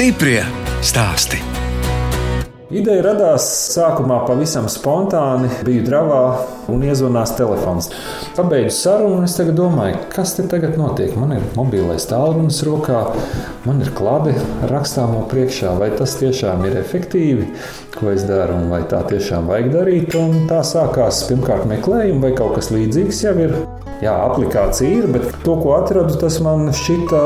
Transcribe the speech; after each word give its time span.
Stiprie 0.00 0.40
stāsti. 0.80 1.36
Ideja 2.72 3.02
radās 3.04 3.44
sākumā 3.74 4.22
pavisam 4.24 4.64
spontāni. 4.72 5.50
Biju 5.66 5.82
dravā 5.84 6.20
un 6.74 6.84
iezvanās 6.86 7.34
telefons. 7.38 7.90
Pabeidzu 8.36 8.74
sarunu, 8.76 9.20
un 9.20 9.28
es 9.28 9.36
domāju, 9.56 9.98
kas 10.14 10.34
te 10.36 10.46
tagad 10.50 10.78
notiek. 10.80 11.16
Man 11.18 11.34
ir 11.36 11.46
mobilais 11.56 12.06
tālrunis 12.10 12.62
rokā, 12.66 13.02
man 13.66 13.82
ir 13.84 13.92
klāte 13.96 14.36
rakstāmo 14.70 15.24
priekšā. 15.30 15.74
Vai 15.80 15.90
tas 15.96 16.16
tiešām 16.20 16.64
ir 16.68 16.78
efektīvi, 16.80 17.50
ko 17.98 18.14
es 18.14 18.24
daru, 18.28 18.60
un 18.60 18.70
vai 18.72 18.82
tā 18.90 19.02
tiešām 19.10 19.50
vajag 19.50 19.70
darīt? 19.74 20.16
Un 20.20 20.46
tā 20.50 20.62
sākās 20.66 21.24
pirmkārt 21.28 21.68
meklējumi, 21.70 22.22
vai 22.24 22.34
kaut 22.38 22.56
kas 22.58 22.72
līdzīgs 22.74 23.24
jau 23.26 23.36
ir. 23.46 23.56
Jā, 24.00 24.14
aplikācija 24.30 25.02
ir, 25.02 25.08
bet 25.12 25.26
to, 25.44 25.58
ko 25.60 25.74
atradu, 25.76 26.14
tas 26.22 26.38
man 26.40 26.70
šķita 26.72 27.18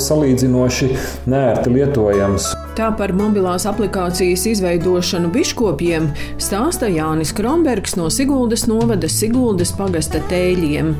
salīdzinoši 0.00 0.88
nērti 1.28 1.74
lietojams. 1.74 2.54
Tā 2.74 2.88
par 2.96 3.12
mobilās 3.14 3.68
aplikācijas 3.70 4.46
izveidošanu 4.50 5.28
biškopiem 5.34 6.08
stāsta 6.42 6.88
Jānis 6.90 7.30
Kronbergs 7.36 7.94
no 8.00 8.08
Siguldas 8.10 8.64
novada 8.84 9.08
Siguldas 9.08 9.70
pagasta 9.72 10.20
tēļiem. 10.28 10.90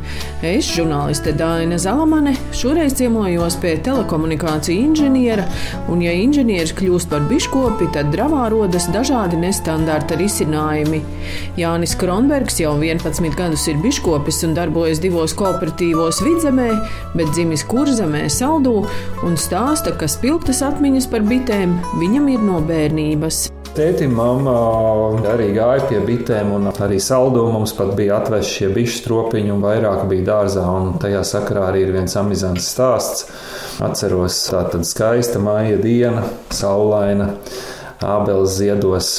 Es, 0.45 0.70
žurnāliste 0.73 1.34
Dāna 1.37 1.77
Zalamane, 1.80 2.33
šoreiz 2.56 2.95
ciemojos 2.97 3.59
pie 3.61 3.75
telekomunikāciju 3.84 4.86
inženiera, 4.86 5.45
un 5.92 6.00
ja 6.05 6.14
inženieris 6.17 6.72
kļūst 6.78 7.11
par 7.12 7.27
biškopi, 7.28 7.91
tad 7.92 8.09
dravā 8.14 8.47
rodas 8.55 8.89
dažādi 8.94 9.41
nestandarta 9.42 10.17
risinājumi. 10.20 11.03
Jānis 11.61 11.97
Kronbergs 12.00 12.62
jau 12.62 12.72
11 12.81 13.36
gadus 13.36 13.67
ir 13.69 13.83
biškopis 13.84 14.41
un 14.48 14.56
darbojas 14.56 15.03
divos 15.05 15.37
kooperatīvos 15.37 16.22
vidzemē, 16.25 16.70
bet 17.19 17.34
dzimis 17.34 17.66
kurzemē 17.69 18.25
saldū 18.33 18.78
un 19.27 19.37
stāsta, 19.41 19.92
ka 19.98 20.09
spilgtas 20.09 20.64
atmiņas 20.64 21.11
par 21.12 21.27
bitēm 21.28 21.77
viņam 22.00 22.33
ir 22.33 22.48
no 22.48 22.62
bērnības. 22.64 23.44
Tētim, 23.75 24.12
mamma 24.14 24.53
arī 25.33 25.48
gāja 25.50 25.89
pie 25.89 25.97
bitēm, 26.06 26.53
un 26.55 26.69
arī 26.70 27.00
saldū 27.03 27.42
mums 27.50 27.72
pat 27.75 27.89
bija 27.98 28.20
atvesti 28.20 28.61
šie 28.61 28.69
bišu 28.70 29.00
stropiņi, 29.00 29.50
un 29.50 29.64
vairāk 29.64 30.05
bija 30.06 30.28
dārzā. 30.28 30.62
Tajā 31.03 31.25
sakarā 31.27 31.64
arī 31.72 31.81
ir 31.83 31.91
viens 31.97 32.14
amizants 32.20 32.69
stāsts. 32.70 33.25
Atceros, 33.83 34.36
tā 34.53 34.61
tad 34.70 34.86
skaista 34.86 35.42
māja 35.42 35.81
diena, 35.83 36.22
saulaina, 36.55 37.33
ābeles 37.98 38.55
ziedos. 38.61 39.11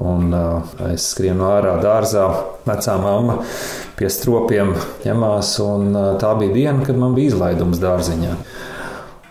Un 0.00 0.32
uh, 0.32 0.72
es 0.94 1.10
skrienu 1.12 1.44
ārā 1.50 1.76
dārzā, 1.82 2.24
vecā 2.64 2.96
mamma 3.02 3.40
pie 3.98 4.08
stropiem 4.08 4.72
ņemās, 5.04 5.52
un 5.66 5.88
uh, 5.92 6.10
tā 6.22 6.32
bija 6.40 6.56
diena, 6.56 6.86
kad 6.86 6.96
man 6.96 7.12
bija 7.18 7.34
izlaidums 7.34 7.82
dārziņā. 7.82 8.32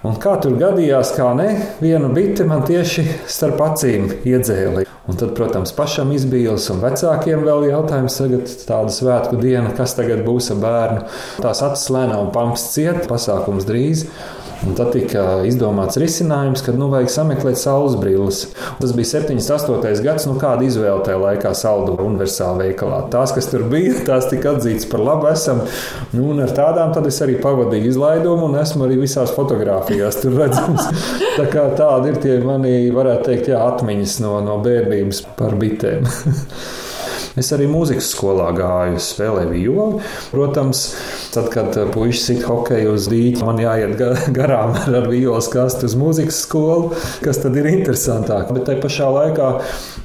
Un 0.08 0.16
kā 0.16 0.38
tur 0.39 0.53
gadījās, 0.55 1.09
kā 1.11 1.33
ne, 1.36 1.50
viena 1.83 2.08
bite 2.16 2.45
man 2.47 2.61
tieši 2.64 3.03
starp 3.28 3.59
acīm 3.66 4.05
iedzēla. 4.23 4.86
Un 5.11 5.17
tad, 5.19 5.33
protams, 5.36 5.73
pašam 5.75 6.14
izbīlis 6.16 6.69
un 6.72 6.80
vecākiem 6.80 7.44
vēl 7.44 7.66
jautājums, 7.67 8.16
tagad 8.22 8.53
tāda 8.64 8.94
svētku 8.95 9.39
diena, 9.42 9.73
kas 9.75 9.97
tagad 9.97 10.22
būs 10.23 10.52
ar 10.53 10.61
bērnu. 10.64 11.02
Tās 11.44 11.64
acis 11.66 11.89
lēnām 11.92 12.31
pamps 12.31 12.70
ciet, 12.77 13.09
pasākums 13.11 13.67
drīz. 13.67 14.05
Un 14.68 14.76
tad 14.76 14.92
tika 14.92 15.24
izdomāts 15.48 15.96
risinājums, 16.02 16.62
ka 16.66 16.74
nu, 16.76 16.90
vajag 16.92 17.12
sameklēt 17.14 17.60
saules 17.62 17.96
brilles. 18.00 18.42
Tas 18.82 18.92
bija 18.96 19.08
78. 19.14 20.02
gads, 20.04 20.26
nu 20.28 20.36
kāda 20.42 20.66
izvēle 20.67 21.00
tajā 21.06 21.20
laikā 21.22 21.54
saldu 21.56 21.95
universālā 22.04 22.66
veikalā. 22.66 23.06
Tās, 23.14 23.32
kas 23.36 23.48
tur 23.52 23.64
bija, 23.72 23.95
tās 24.10 24.28
tika 24.32 24.56
atzītas 24.58 24.89
par 24.92 25.04
labu 25.06 25.30
esam. 25.32 25.64
Nu, 26.11 26.28
un 26.33 26.44
ar 26.44 26.52
tādām 26.56 26.92
es 27.08 27.22
arī 27.23 27.38
pavadīju 27.39 27.94
izlaidumu 27.94 28.50
un 28.50 28.60
esmu 28.60 28.88
arī 28.88 29.00
visās 29.06 29.32
fotografijās 29.36 30.20
tur 30.20 30.36
redzams. 30.42 30.89
Tā 31.39 31.48
kā 31.54 31.70
tādi 31.80 32.14
ir 32.14 32.22
tie 32.23 32.38
mani, 32.44 32.76
varētu 32.95 33.32
teikt, 33.32 33.54
jā, 33.54 33.64
atmiņas 33.72 34.20
no, 34.26 34.36
no 34.44 34.60
bērnības 34.66 35.23
par 35.39 35.56
bitēm. 35.60 36.08
Es 37.39 37.54
arī 37.55 37.70
mūzikas 37.72 38.10
skolā 38.11 38.50
gāju, 38.58 39.00
spēlēju 39.00 39.52
violi. 39.54 40.02
Protams, 40.33 40.82
tad, 41.32 41.48
kad 41.54 41.77
puikas 41.94 42.26
sit 42.27 42.44
hokeju 42.44 42.98
uz 42.98 43.08
dīķa, 43.11 43.45
man 43.48 43.61
jāiet 43.64 43.95
garām 44.38 44.76
ar 44.76 45.08
violas 45.08 45.48
kastu 45.54 45.88
uz 45.88 45.95
mūzikas 46.00 46.42
skolu, 46.44 46.92
kas 47.23 47.39
tad 47.39 47.55
ir 47.60 47.70
interesantāk. 47.72 48.52
Bet 48.55 48.67
tajā 48.67 48.83
pašā 48.83 49.10
laikā 49.16 49.50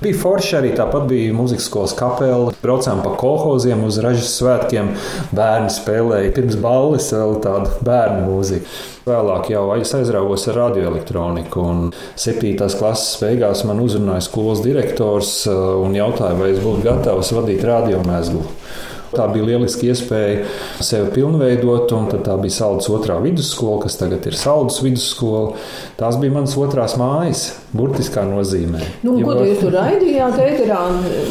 bija 0.05 0.21
forši 0.23 0.59
arī 0.61 0.73
tāpat 0.79 1.09
bija 1.11 1.35
mūzikas 1.35 1.67
skolas 1.71 1.99
kapela. 1.99 2.55
Braucām 2.63 3.03
pa 3.03 3.17
kolhoziem 3.19 3.83
uz 3.89 3.99
ražas 4.05 4.31
svētkiem. 4.39 4.95
Bērni 5.35 5.75
spēlēja 5.75 6.35
pirms 6.39 6.61
balles 6.63 7.11
vēl 7.17 7.41
tādu 7.43 7.83
bērnu 7.83 8.29
mūziku. 8.31 8.94
Vēlāk 9.05 9.51
jau 9.53 9.67
aizraugos 9.75 10.47
ar 10.49 10.57
radioelektroniku, 10.63 11.65
7. 12.17 12.55
klases 12.57 13.19
beigās 13.21 13.61
man 13.69 13.83
uzrunāja 13.85 14.25
skolas 14.25 14.63
direktors 14.65 15.43
un 15.51 15.93
jautāja, 15.93 16.39
vai 16.39 16.55
es 16.55 16.63
būtu 16.65 16.87
gatavs 16.87 17.35
vadīt 17.37 17.67
radiomēslu. 17.69 18.47
Tā 19.15 19.29
bija 19.31 19.47
lieliska 19.53 19.87
iespēja 19.91 20.45
sevi 20.83 21.11
pilnveidot, 21.15 21.93
un 21.95 22.09
tā 22.13 22.37
bija 22.41 22.57
Saldus 22.59 22.91
otrā 22.93 23.21
vidusskola, 23.23 23.83
kas 23.85 23.99
tagad 24.01 24.27
ir 24.27 24.37
Saldus 24.39 24.81
vidusskola. 24.85 25.55
Tās 26.01 26.19
bija 26.21 26.35
manas 26.35 26.57
otrās 26.59 26.97
mājas, 26.99 27.45
burtiskā 27.75 28.25
nozīmē. 28.27 28.83
Nu, 29.07 29.17
ko 29.23 29.37
jūs 29.47 29.63
tur 29.63 29.75
raidījāt, 29.75 30.39
ēterā 30.43 30.81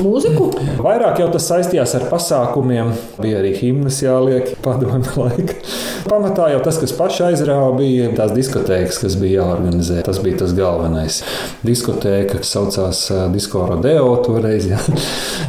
mūziku? 0.04 0.50
Vairāk 0.84 1.20
jau 1.24 1.30
tas 1.34 1.48
saistījās 1.52 1.96
ar 2.00 2.08
pasākumiem, 2.12 2.94
bija 3.20 3.42
arī 3.42 3.54
himnas 3.60 4.00
jāliek 4.04 4.54
padomju 4.64 5.18
laika. 5.20 5.60
Pamatā 6.08 6.50
jau 6.52 6.62
tas, 6.64 6.80
kas 6.82 6.96
pašai 6.96 7.32
aizrāva, 7.32 7.72
bija 7.78 8.10
tās 8.18 8.34
diskotēkas, 8.36 9.00
kas 9.04 9.18
bija 9.20 9.42
jāorganizē. 9.42 10.02
Tas 10.08 10.20
bija 10.24 10.42
tas 10.44 10.56
galvenais. 10.58 11.22
Diskotēka, 11.64 12.42
kas 12.42 12.52
saucās 12.56 13.06
Disko 13.34 13.68
Rodeo 13.70 14.10
toreiz. 14.26 14.68
Ja. 14.72 14.80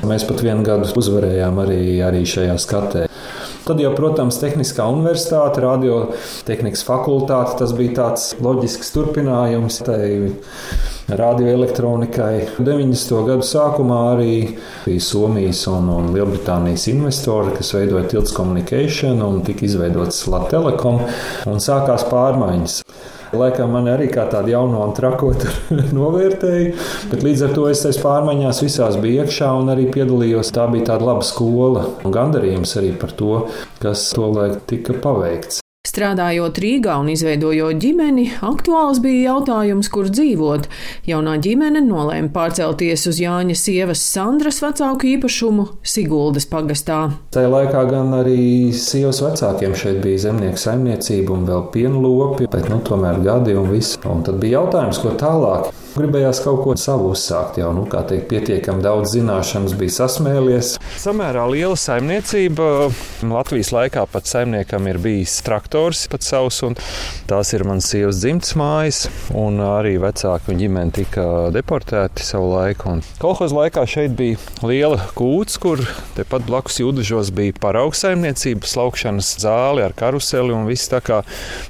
Mēs 0.06 0.26
pat 0.28 0.42
vienu 0.44 0.62
gadu 0.66 0.90
uzvarējām 1.00 1.58
arī, 1.64 1.80
arī 2.06 2.23
šajā 2.28 2.56
skatē. 2.60 3.06
Tad 3.64 3.80
jau, 3.80 3.94
protams, 3.96 4.36
Tehniskā 4.42 4.84
universitāte, 4.92 5.62
radiotehnikas 5.64 6.84
fakultāte, 6.84 7.56
tas 7.62 7.72
bija 7.76 7.94
tāds 8.02 8.26
loģisks 8.44 8.92
turpinājums. 8.92 9.80
Tai 9.86 10.02
radioelektronikai. 11.08 12.56
90. 12.58 13.18
gadu 13.26 13.44
sākumā 13.44 13.98
arī 14.14 14.36
bija 14.86 15.04
Somijas 15.04 15.64
un, 15.68 15.90
un 15.92 16.12
Lielbritānijas 16.14 16.86
investori, 16.92 17.52
kas 17.58 17.74
veidoja 17.76 18.08
Tilts 18.08 18.32
Communication 18.36 19.20
un 19.24 19.42
tika 19.44 19.66
izveidots 19.68 20.22
Latvijas 20.28 20.52
Telekom 20.54 21.00
un 21.50 21.62
sākās 21.62 22.04
pārmaiņas. 22.10 22.74
Laikam 23.38 23.74
man 23.74 23.88
arī 23.90 24.08
kā 24.12 24.26
tādu 24.30 24.54
jaunu 24.54 24.80
un 24.84 24.94
trakotu 24.96 25.50
novērtēju, 25.98 26.76
bet 27.10 27.26
līdz 27.26 27.48
ar 27.48 27.56
to 27.56 27.66
es 27.72 27.82
tajās 27.84 28.00
pārmaiņās 28.04 28.62
visās 28.66 29.00
biju 29.02 29.24
iekšā 29.24 29.50
un 29.58 29.74
arī 29.74 29.88
piedalījos. 29.94 30.54
Tā 30.54 30.68
bija 30.72 30.92
tāda 30.92 31.10
laba 31.10 31.26
skola 31.26 31.88
un 32.04 32.14
gandarījums 32.14 32.78
arī 32.80 32.94
par 33.00 33.16
to, 33.18 33.44
kas 33.82 34.08
tolaik 34.16 34.64
tika 34.70 34.96
paveikts. 35.04 35.63
Strādājot 35.84 36.56
Rīgā 36.62 36.94
un 36.96 37.10
izveidojot 37.12 37.76
ģimeni, 37.76 38.22
aktuāls 38.40 39.02
bija 39.04 39.34
jautājums, 39.34 39.90
kur 39.92 40.08
dzīvot. 40.08 40.64
Jaunā 41.04 41.34
ģimene 41.44 41.82
nolēma 41.84 42.32
pārcelties 42.32 43.04
uz 43.10 43.20
Jāņa 43.20 43.52
sievas 43.60 44.00
Sandras 44.00 44.62
vecāku 44.64 45.10
īpašumu 45.12 45.66
Siguldas 45.84 46.48
pagastā. 46.48 47.02
Tajā 47.36 47.52
laikā 47.52 47.84
gan 47.92 48.16
arī 48.16 48.72
sievas 48.72 49.20
vecākiem 49.26 49.76
šeit 49.76 50.00
bija 50.06 50.24
zemnieku 50.24 50.64
saimniecība 50.64 51.36
un 51.36 51.44
vēl 51.52 51.68
pienlopi, 51.76 52.48
bet 52.48 52.72
nu, 52.72 52.80
tomēr 52.88 53.20
gadi 53.20 53.52
un 53.52 53.68
viss. 53.68 54.00
Un 54.08 54.24
tad 54.24 54.40
bija 54.40 54.62
jautājums, 54.62 55.04
ko 55.04 55.12
tālāk. 55.20 55.68
Gribējās 55.94 56.40
kaut 56.42 56.64
ko 56.64 56.72
savu 56.74 57.12
uzsākt, 57.14 57.60
jau 57.60 57.68
nu, 57.70 57.84
teikt, 57.86 58.24
pietiekami 58.26 58.82
daudz 58.82 59.12
zināšanas 59.14 59.76
bija 59.78 59.92
sasmēlies. 59.94 60.72
Samērā 60.98 61.44
liela 61.52 61.76
saimniecība. 61.78 62.88
Latvijas 63.30 63.70
laikā 63.70 64.02
pat 64.10 64.26
saimniekam 64.26 64.88
ir 64.90 64.98
bijis 64.98 65.36
traktors 65.46 66.08
pats 66.10 66.32
savs, 66.32 66.58
un 66.66 66.74
tās 67.30 67.52
ir 67.54 67.62
manas 67.68 67.86
sievas 67.92 68.18
dzimtas 68.24 68.56
mājas, 68.58 69.04
un 69.38 69.60
arī 69.62 69.92
vecāki 70.02 70.50
un 70.50 70.58
ģimene 70.64 70.96
tika 70.98 71.28
deportēti 71.54 72.26
savu 72.26 72.50
laiku. 72.56 72.96
Kolhoz 73.22 73.54
laikā 73.54 73.86
šeit 73.86 74.18
bija 74.18 74.42
liela 74.66 74.98
kūts, 75.14 75.60
kur 75.62 75.84
tepat 76.18 76.42
blakus 76.50 76.80
jūdažos 76.82 77.30
bija 77.38 77.54
paraugs 77.62 78.02
saimniecība, 78.02 78.66
slaukšanas 78.66 79.30
zāli 79.46 79.86
ar 79.86 79.94
karuseli 79.94 80.58
un 80.58 80.66
viss 80.66 80.90
tā 80.90 80.98
kā 81.06 81.22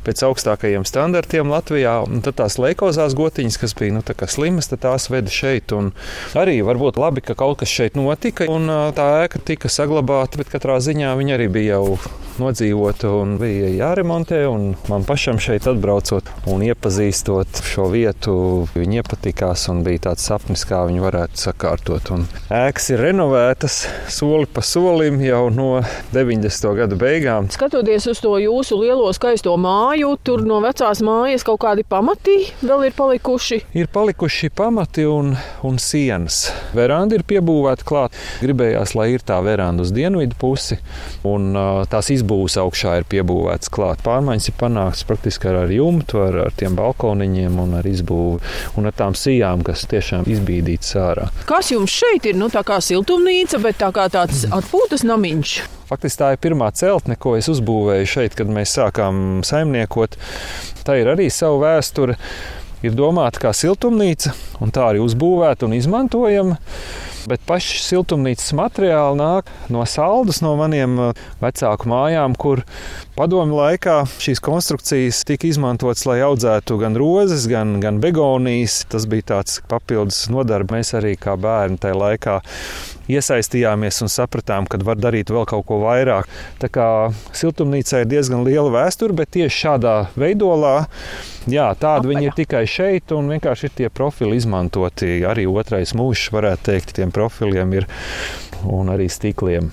pēc 0.09 0.25
augstākajiem 0.31 0.89
standartiem 0.89 1.53
Latvijā. 1.53 2.01
Un 2.09 2.25
tad 2.25 2.41
tās 2.41 2.57
leikozās 2.63 3.13
gotiņas, 3.21 3.61
kas 3.61 3.77
bija 3.77 3.99
nu, 3.99 4.07
slimas, 4.31 4.71
tad 4.71 4.85
tās 4.85 5.09
veda 5.13 5.33
šeit. 5.33 5.75
Un 5.77 5.93
arī 6.39 6.61
varbūt 6.67 7.01
labi, 7.01 7.25
ka 7.25 7.37
kaut 7.39 7.61
kas 7.63 7.73
šeit 7.73 7.99
notika, 7.99 8.49
un 8.51 8.71
tā 8.97 9.09
ēka 9.25 9.43
tika 9.45 9.71
saglabāta, 9.73 10.41
bet 10.41 10.53
katrā 10.53 10.81
ziņā 10.83 11.15
viņa 11.19 11.39
arī 11.39 11.51
bija 11.53 11.79
jau 11.79 11.99
nodzīvota 12.41 13.11
un 13.15 13.37
bija 13.39 13.69
jā, 13.69 13.75
jāremontē. 13.85 14.41
Man 14.91 15.07
pašam 15.07 15.39
šeit 15.43 15.69
atbraucot 15.71 16.29
un 16.51 16.65
iepazīstot 16.67 17.63
šo 17.67 17.89
vietu, 17.93 18.35
viņi 18.75 19.01
iepatikās 19.03 19.69
un 19.73 19.85
bija 19.87 20.09
tāds 20.11 20.27
sapnis, 20.27 20.65
kā 20.69 20.85
viņi 20.89 21.03
varētu 21.05 21.43
sakārtot. 21.47 22.11
Un 22.15 22.27
ēkas 22.55 22.91
ir 22.95 23.03
renovētas 23.05 23.81
soli 24.13 24.49
pa 24.51 24.65
solim 24.65 25.21
jau 25.25 25.47
no 25.55 25.69
90. 26.15 26.75
gadu 26.81 26.99
beigām. 27.01 27.51
Skatoties 27.55 28.09
uz 28.11 28.23
to 28.25 28.35
jūsu 28.43 28.81
lielo 28.83 29.11
skaisto 29.17 29.55
māju, 29.61 30.15
tur 30.25 30.45
no 30.47 30.61
vecās 30.65 31.03
mājas 31.05 31.47
kaut 31.47 31.63
kādi 31.65 31.87
pamati 31.87 32.41
vēl 32.65 32.89
ir 32.89 32.97
palikuši. 32.99 33.63
Ir 33.79 33.91
palikuši 33.93 34.04
pamati 34.55 35.05
un, 35.05 35.37
un 35.63 35.79
sienas. 35.79 36.53
Veranda 36.75 37.15
ir 37.15 37.25
piebūvēta 37.25 37.85
klāt. 37.85 38.13
Gribējās, 38.43 38.95
lai 38.95 39.13
ir 39.15 39.23
tā 39.25 39.39
veranda 39.45 39.83
uz 39.83 39.93
dienvidu 39.95 40.35
pusi, 40.39 40.79
un 41.25 41.55
tās 41.89 42.11
izbūves 42.11 42.59
augšā 42.61 42.99
ir 43.01 43.07
piebūvētas 43.09 43.71
klāt. 43.73 44.03
Pārmaiņas 44.05 44.49
ir 44.49 44.57
panāktas 44.61 45.05
praktiski 45.09 45.49
ar, 45.49 45.63
ar 45.65 45.73
jumtu, 45.73 46.21
ar, 46.21 46.41
ar 46.47 46.53
tiem 46.57 46.77
balkoniņiem 46.77 47.59
un 47.61 47.79
ar 47.79 47.87
izbūvi 47.87 48.41
un 48.77 48.91
ar 48.91 48.93
tām 48.97 49.15
sijām, 49.15 49.63
kas 49.65 49.87
tiešām 49.89 50.29
izbīdītas 50.29 50.97
ārā. 51.01 51.31
Kas 51.49 51.71
jums 51.73 51.95
šeit 51.95 52.27
ir? 52.29 52.37
Nu, 52.37 52.51
tā 52.53 52.65
kā 52.67 52.81
siltumnīca, 52.85 53.63
bet 53.65 53.81
tā 53.81 53.93
kā 53.95 54.09
tāds 54.13 54.45
atpūtas 54.51 55.07
namiņš. 55.07 55.57
Faktiski 55.89 56.21
tā 56.21 56.29
ir 56.35 56.43
pirmā 56.43 56.71
celtne, 56.75 57.17
ko 57.21 57.37
es 57.37 57.49
uzbūvēju 57.53 58.09
šeit, 58.09 58.37
kad 58.39 58.49
mēs 58.51 58.73
sākām 58.79 59.43
saimniekot. 59.45 60.17
Tā 60.85 60.99
ir 61.01 61.11
arī 61.13 61.31
sava 61.33 61.61
vēsture. 61.67 62.17
Ir 62.85 62.93
domāta 62.93 63.41
kā 63.41 63.55
siltumnīca, 63.57 64.35
un 64.61 64.73
tā 64.75 64.91
arī 64.91 65.01
uzbūvēta 65.01 65.65
un 65.65 65.73
izmantojama. 65.73 66.59
Bet 67.25 67.41
paši 67.49 67.79
siltumnīcas 67.81 68.51
materiāli 68.53 69.17
nāk 69.17 69.49
no 69.73 69.87
saldas, 69.89 70.43
no 70.45 70.51
maniem 70.61 70.99
uh, 71.01 71.23
vecāku 71.41 71.89
mājām, 71.89 72.35
kur 72.37 72.61
padomju 73.17 73.57
laikā 73.57 73.95
šīs 74.21 74.43
konstrukcijas 74.45 75.23
tika 75.25 75.49
izmantotas, 75.49 76.05
lai 76.05 76.19
audzētu 76.27 76.77
gan 76.83 76.99
rozes, 77.01 77.47
gan, 77.49 77.79
gan 77.81 78.03
begonijas. 78.05 78.83
Tas 78.93 79.09
bija 79.09 79.31
tāds 79.33 79.63
papildus 79.71 80.27
nodarbs. 80.29 80.75
Mēs 80.75 80.93
arī 81.01 81.15
kā 81.17 81.39
bērni 81.41 81.81
tajā 81.81 81.97
laikā 81.97 82.37
iesaistījāmies 83.11 84.01
un 84.05 84.13
sapratām, 84.13 84.69
ka 84.71 84.81
var 84.85 84.99
darīt 85.01 85.33
vēl 85.35 85.47
kaut 85.51 85.67
ko 85.69 85.81
vairāk. 85.85 86.31
Tā 86.63 86.71
kā 86.73 86.89
siltumnīcai 87.37 88.05
ir 88.05 88.11
diezgan 88.11 88.45
liela 88.47 88.73
vēsture, 88.75 89.17
bet 89.17 89.35
tieši 89.37 89.61
šādā 89.67 89.95
veidolā, 90.19 90.87
jā, 91.51 91.69
tāda 91.81 92.11
viņa 92.11 92.27
ir 92.29 92.37
tikai 92.39 92.65
šeit, 92.71 93.15
un 93.17 93.33
vienkārši 93.35 93.71
ir 93.71 93.79
tie 93.83 93.93
profili 93.93 94.41
izmantoti. 94.41 95.21
Arī 95.29 95.47
otrais 95.51 95.95
mūžs, 95.97 96.31
varētu 96.35 96.71
teikt, 96.73 96.97
tiem 96.99 97.15
profiliem 97.15 97.81
ir 97.83 97.89
un 98.65 98.93
arī 98.95 99.11
stikliem. 99.13 99.73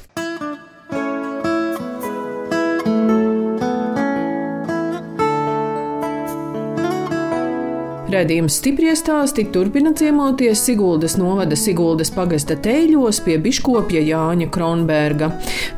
Redījums 8.12 8.58
stipri 8.60 8.92
stāsti 8.98 9.46
turpina 9.54 9.94
ciemoties 9.96 10.60
Siguldas 10.66 11.14
novada 11.20 11.56
Siguldas 11.56 12.10
pagasta 12.12 12.58
teļos 12.60 13.22
pie 13.24 13.38
biškopja 13.40 14.02
Jāņa 14.04 14.50
Kronberga. 14.52 15.30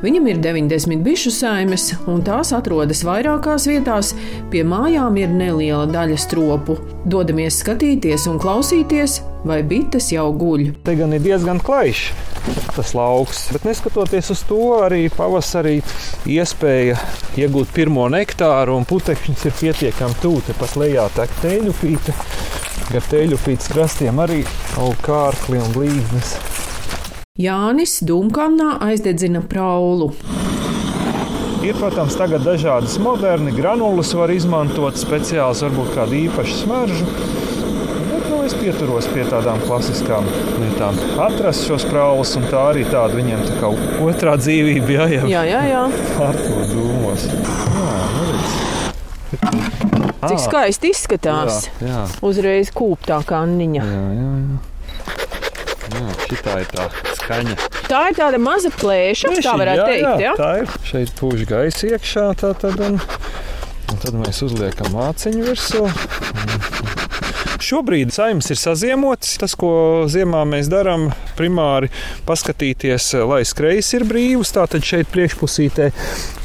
Viņam 0.01 0.31
ir 0.31 0.39
90 0.41 1.03
bišu 1.06 1.33
saimes, 1.35 1.91
un 2.09 2.24
tās 2.25 2.50
atrodas 2.57 3.03
vairākās 3.06 3.68
vietās. 3.69 4.15
Pie 4.50 4.63
mājām 4.65 5.19
ir 5.21 5.30
neliela 5.30 5.85
daļa 5.91 6.18
stropu. 6.25 6.80
Dodamies 7.06 7.62
skatīties 7.62 8.25
un 8.31 8.41
klausīties, 8.41 9.19
vai 9.48 9.62
bites 9.68 10.12
jau 10.13 10.30
guļ. 10.36 10.69
Te 10.84 10.95
gan 11.00 11.16
ir 11.16 11.24
diezgan 11.24 11.62
klajš 11.63 12.12
tas 12.75 12.94
lauks, 12.98 13.45
bet 13.54 13.63
neskatoties 13.68 14.31
uz 14.34 14.42
to, 14.50 14.60
arī 14.84 15.06
pavasarī 15.13 15.78
iespēja 16.30 16.98
iegūt 17.40 17.74
pirmo 17.75 18.07
nektāru, 18.12 18.78
un 18.80 18.88
putekļus 18.90 19.45
ir 19.48 19.56
pietiekami 19.60 20.18
tuvu. 20.22 20.42
Tepat 20.48 20.75
lejā 20.81 21.06
tek 21.16 21.38
teļu 21.44 21.75
pīte, 21.80 22.16
gar 22.90 23.06
teļu 23.12 23.40
pītes 23.45 23.69
krastiem 23.74 24.19
arī 24.24 24.42
aug 24.81 24.98
kārkli 25.06 25.62
un 25.62 25.72
blīznes. 25.75 26.36
Jānis 27.40 28.00
Dunkamnā 28.06 28.78
aizdedzina 28.86 29.42
praulu. 29.50 30.12
Ir, 31.63 31.78
protams, 31.80 32.18
tagad 32.19 32.44
dažādas 32.44 32.98
modernas 33.00 33.56
granulas, 33.56 34.12
var 34.19 34.34
izmantot 34.34 35.00
speciāls, 35.00 35.63
varbūt 35.63 35.94
kādu 35.95 36.19
īpašu 36.25 36.57
smaržu. 36.66 37.07
Nu, 38.44 38.50
es 38.51 38.57
pieturos 38.60 39.06
pie 39.07 39.24
tādām 39.24 39.62
klasiskām 39.63 40.25
lietām. 40.60 40.98
Atrast 41.24 41.63
šos 41.63 41.86
praulus, 41.88 42.34
un 42.36 42.44
tā 42.51 42.60
arī 42.74 42.81
tāda 42.92 43.16
viņiem 43.16 43.40
tā 43.48 43.54
kā 43.62 43.69
otrā 44.04 44.34
dzīvība 44.36 44.90
jāiet. 44.98 45.24
Jā, 45.31 45.45
jā, 45.48 45.62
jā. 45.69 45.84
Pārto 46.18 46.66
dūmos. 46.68 47.24
Jā, 47.31 47.94
nu 48.18 48.25
redz. 48.34 48.57
Cik 50.28 50.42
skaisti 50.44 50.92
izskatās. 50.92 51.69
Jā, 51.80 51.88
jā. 51.88 52.01
Uzreiz 52.28 52.74
kūptā 52.75 53.22
kā 53.31 53.40
niņa. 53.48 53.86
Jā, 53.88 54.04
jā, 54.19 54.28
jā. 54.28 54.60
Jā, 55.94 56.04
šitā 56.28 56.60
ir 56.66 56.69
tā 56.75 56.90
skaņa. 57.22 57.56
Tā 57.88 58.01
ir 58.12 58.19
tāda 58.19 58.44
maza 58.44 58.74
plēša, 58.75 59.38
tā 59.40 59.56
varētu 59.63 59.86
jā, 59.86 59.88
teikt. 59.88 60.04
Jā, 60.04 60.19
Ja? 60.28 60.36
tā 60.44 60.51
ir. 60.66 60.75
Šeit 60.92 61.16
pūš 61.16 61.48
gaisa 61.48 61.94
iekšā, 61.95 62.28
tā 62.44 62.51
tad, 62.60 62.75
un, 62.92 63.00
un 63.00 64.04
tad 64.04 64.19
mēs 64.19 64.44
uzliekam 64.44 64.92
māciņu 65.00 65.48
virsū. 65.48 65.88
Šobrīd 67.63 68.12
saimnes 68.13 68.50
ir 68.51 68.60
saziemotas. 68.60 69.38
Tas, 69.42 69.56
ko 69.60 69.71
ziemā 70.12 70.44
mēs 70.50 70.69
darām, 70.71 71.10
primāri 71.38 71.89
paskatīties, 72.27 73.10
lai 73.30 73.42
skrejas 73.48 73.94
ir 73.98 74.06
brīvas. 74.10 74.54
Tātad 74.56 74.86
šeit 74.88 75.10
priekšpusītē, 75.13 75.89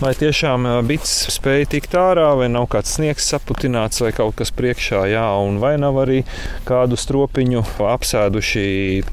lai 0.04 0.14
tiešām 0.18 0.68
bits 0.88 1.14
spēja 1.34 1.70
tikt 1.74 1.96
ārā, 1.98 2.30
vai 2.38 2.50
nav 2.52 2.68
kāds 2.72 2.96
sniegs 2.98 3.28
saputināts, 3.32 4.02
vai 4.04 4.14
kaut 4.16 4.38
kas 4.38 4.54
priekšā, 4.54 5.04
jā, 5.12 5.26
un 5.44 5.58
vai 5.62 5.74
nav 5.80 5.98
arī 6.04 6.22
kādu 6.68 6.98
stropiņu 6.98 7.64
apsēduši 7.88 8.66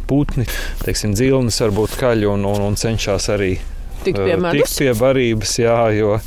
putni, 0.09 0.47
teiksim, 0.85 1.15
dzilnes 1.17 1.61
varbūt 1.65 1.97
kaļu 2.01 2.35
un, 2.35 2.45
un, 2.51 2.67
un 2.69 2.77
cenšas 2.79 3.31
arī 3.35 3.55
Tikt 4.05 4.21
pie 4.21 4.35
tikt 4.37 4.75
pie 4.77 4.91
barības, 4.93 5.55
jā, 5.63 5.77
jo 5.97 6.19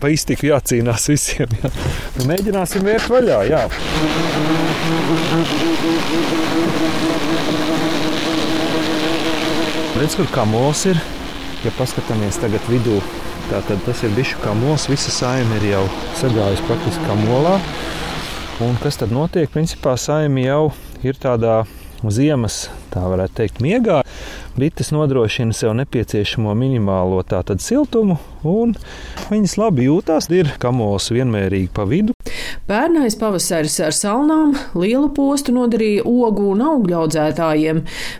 pa 0.00 0.08
iztiku 0.14 0.48
jācīnās 0.48 1.10
visiem. 1.12 1.52
Jā. 1.60 1.72
Mēģināsim 2.30 2.86
vērt 2.88 3.10
vaļā. 3.12 3.42
Jā. 3.50 3.64
Redz, 9.98 10.14
kur 10.16 10.28
kamols 10.32 10.84
ir. 10.88 11.00
Ja 11.64 11.72
paskatāmies 11.74 12.38
tagad 12.38 12.64
vidū, 12.70 13.00
tad 13.50 13.68
tas 13.84 14.02
ir 14.06 14.14
bijis 14.16 14.36
kamols. 14.44 14.86
Visa 14.88 15.12
saime 15.12 15.58
ir 15.58 15.66
jau 15.72 15.84
sagājusi 16.20 16.64
praktiski 16.68 17.08
kamolā. 17.08 17.56
Un 18.64 18.78
kas 18.82 18.96
tad 19.00 19.12
notiek? 19.14 19.50
Principā 19.52 19.96
saime 20.00 20.46
jau 20.46 20.70
ir 21.06 21.18
tādā 21.20 21.60
ziemas, 22.06 22.68
tā 22.94 23.02
varētu 23.10 23.36
teikt, 23.42 23.62
miegā. 23.64 24.00
Bites 24.58 24.92
nodrošina 24.94 25.54
sev 25.54 25.76
nepieciešamo 25.78 26.54
minimālo 26.58 27.20
tātad 27.26 27.62
siltumu, 27.62 28.18
un 28.46 28.74
viņas 29.28 29.58
labi 29.60 29.86
jūtās. 29.90 30.30
Ir 30.34 30.54
kamols 30.62 31.12
vienmērīgi 31.14 31.70
pa 31.74 31.86
vidu. 31.90 32.17
Pērnais 32.68 33.14
pavasaris 33.16 33.78
ar 33.80 33.94
salnām 33.96 34.50
lielu 34.76 35.06
postu 35.16 35.54
nodarīja 35.56 36.02
ogu 36.04 36.50
un 36.52 36.60
augļu 36.60 36.98
audzētājiem, 36.98 37.78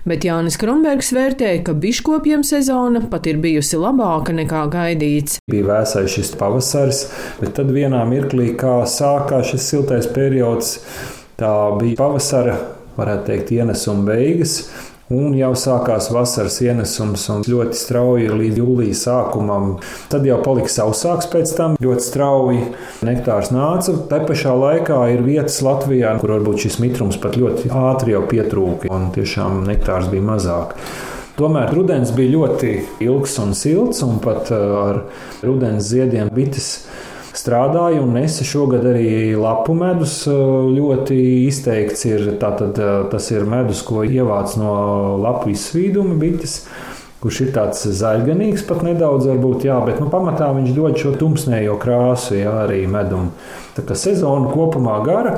bet 0.09 0.25
Jānis 0.25 0.57
Kronbergs 0.57 1.11
vērtēja, 1.13 1.59
ka 1.67 1.75
biškopiem 1.77 2.41
sezona 2.49 3.03
pat 3.13 3.29
ir 3.29 3.43
bijusi 3.43 3.77
labāka 3.77 4.33
nekā 4.33 4.63
gaidīts. 4.73 5.37
Bija 5.53 5.67
vēsais 5.69 6.15
šis 6.15 6.33
pavasaris, 6.41 7.03
bet 7.43 7.53
tad 7.61 7.75
vienā 7.77 8.01
mirklī, 8.09 8.55
kā 8.57 8.79
sākās 8.89 9.51
šis 9.53 9.69
siltais 9.69 10.09
periods, 10.17 10.79
tā 11.37 11.53
bija 11.77 12.01
pavasara, 12.01 12.57
varētu 12.97 13.29
teikt, 13.29 13.53
ienesuma 13.59 14.09
beigas. 14.09 14.63
Un 15.09 15.33
jau 15.33 15.55
sākās 15.57 16.11
vasaras 16.13 16.59
ienesums, 16.61 17.23
un 17.33 17.45
ļoti 17.49 17.79
strauji 17.81 18.27
līdz 18.29 18.59
jūlijas 18.61 19.07
sākumam. 19.07 19.71
Tad 20.13 20.27
jau 20.29 20.37
palika 20.45 20.69
sausāks 20.69 21.31
pēc 21.33 21.53
tam, 21.57 21.77
ļoti 21.81 22.05
strauji 22.05 22.67
nektārs 23.09 23.49
nāca. 23.55 23.95
Te 24.11 24.19
pašā 24.29 24.53
laikā 24.53 24.99
ir 25.15 25.25
vietas 25.25 25.63
Latvijā, 25.65 26.13
kur 26.21 26.35
varbūt 26.37 26.67
šis 26.67 26.77
mitrums 26.85 27.17
pat 27.23 27.41
ļoti 27.41 27.73
ātri 27.73 28.13
jau 28.19 28.27
pietrūka, 28.29 28.93
un 28.93 29.09
tiešām 29.17 29.63
nektārs 29.71 30.11
bija 30.13 30.29
mazāk. 30.29 30.77
Tomēr 31.39 31.73
rudens 31.73 32.13
bija 32.13 32.35
ļoti 32.35 32.75
ilgs 33.07 33.39
un 33.41 33.57
silts, 33.57 34.05
un 34.05 34.21
pat 34.21 34.53
ar 34.53 35.07
rudens 35.41 35.89
ziediem 35.89 36.29
bites 36.37 36.83
strādāju 37.39 38.03
un 38.05 38.15
nesa 38.19 38.47
šogad 38.47 38.85
arī 38.91 39.37
lapu 39.39 39.77
medus. 39.79 40.21
Ļoti 40.29 41.19
izteikts 41.47 42.07
ir 42.11 42.29
tātad, 42.43 42.79
tas 43.13 43.31
ir 43.35 43.49
medus, 43.49 43.83
ko 43.87 44.05
ievāc 44.07 44.59
no 44.61 44.73
lapu 45.23 45.55
izsvīduma 45.55 46.19
bites. 46.21 46.63
Kurš 47.19 47.39
ir 47.43 47.49
tāds 47.51 47.81
zaļganīgs, 47.99 48.63
pat 48.69 48.85
nedaudz, 48.87 49.25
varbūt, 49.27 49.65
jā, 49.67 49.81
bet 49.83 49.97
nu, 49.99 50.07
pamatā 50.07 50.53
viņš 50.55 50.69
dod 50.77 51.01
šo 51.01 51.17
tumsnējo 51.19 51.75
krāsu, 51.83 52.37
jā, 52.39 52.53
arī 52.63 52.85
medumu. 52.87 53.33
Tā 53.75 53.83
kā 53.89 53.97
sezona 53.99 54.53
kopumā 54.53 55.01
gara, 55.03 55.35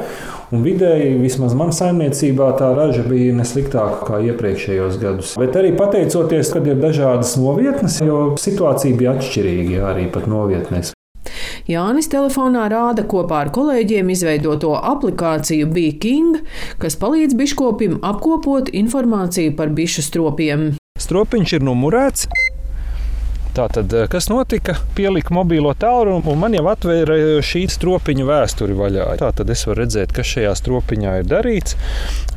un 0.52 0.60
vidēji, 0.66 1.16
vismaz 1.24 1.56
manā 1.56 1.72
saimniecībā, 1.78 2.50
tā 2.60 2.68
raža 2.76 3.06
bija 3.08 3.32
nesliktāka 3.40 4.04
kā 4.10 4.20
iepriekšējos 4.28 5.00
gados. 5.00 5.34
Bet 5.40 5.56
arī 5.56 5.72
pateicoties, 5.80 6.52
kad 6.52 6.68
ir 6.68 6.84
dažādas 6.84 7.38
novietnes, 7.40 8.02
jo 8.04 8.22
situācija 8.36 9.00
bija 9.00 9.16
atšķirīga, 9.16 9.78
jā, 9.78 9.92
arī 9.94 10.10
pat 10.12 10.28
novietnēs. 10.28 10.92
Jānis 11.70 12.08
telefonā 12.10 12.64
rāda 12.72 13.04
kopā 13.06 13.44
ar 13.44 13.50
kolēģiem 13.54 14.08
izveidoto 14.10 14.72
aplikāciju 14.74 15.68
Beeking, 15.70 16.40
kas 16.82 16.98
palīdz 16.98 17.36
biškopim 17.38 18.00
apkopot 18.02 18.72
informāciju 18.74 19.54
par 19.58 19.70
bišu 19.76 20.02
stropiem. 20.02 20.72
Stropiņš 20.98 21.60
ir 21.60 21.68
numurēts. 21.68 22.26
Tātad, 23.54 23.92
eh, 23.94 24.08
kas 24.10 24.28
notika? 24.30 24.76
Pielika 24.94 25.34
mobilo 25.34 25.72
tālruni, 25.74 26.26
un 26.30 26.38
man 26.38 26.54
jau 26.54 26.64
atvēra 26.70 27.16
šī 27.42 27.64
stropiņa 27.70 28.26
vēsturi 28.26 28.74
vaļā. 28.78 29.06
Tātad 29.22 29.50
es 29.50 29.64
varu 29.66 29.84
redzēt, 29.84 30.14
kas 30.14 30.30
šajā 30.34 30.56
stropiņā 30.58 31.16
ir 31.22 31.30
darīts. 31.30 31.78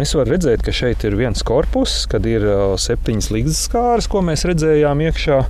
Es 0.01 0.13
varu 0.17 0.35
redzēt, 0.35 0.65
ka 0.65 0.73
šeit 0.73 1.05
ir 1.05 1.17
viens 1.17 1.41
korpus, 1.45 2.03
kad 2.09 2.25
ir 2.29 2.45
eh, 2.45 2.63
septiņas 2.77 3.33
līdzsvaras 3.33 3.65
skāras, 3.69 4.09
ko 4.09 4.25
mēs 4.25 4.45
redzējām 4.49 5.05
iekšā. 5.09 5.43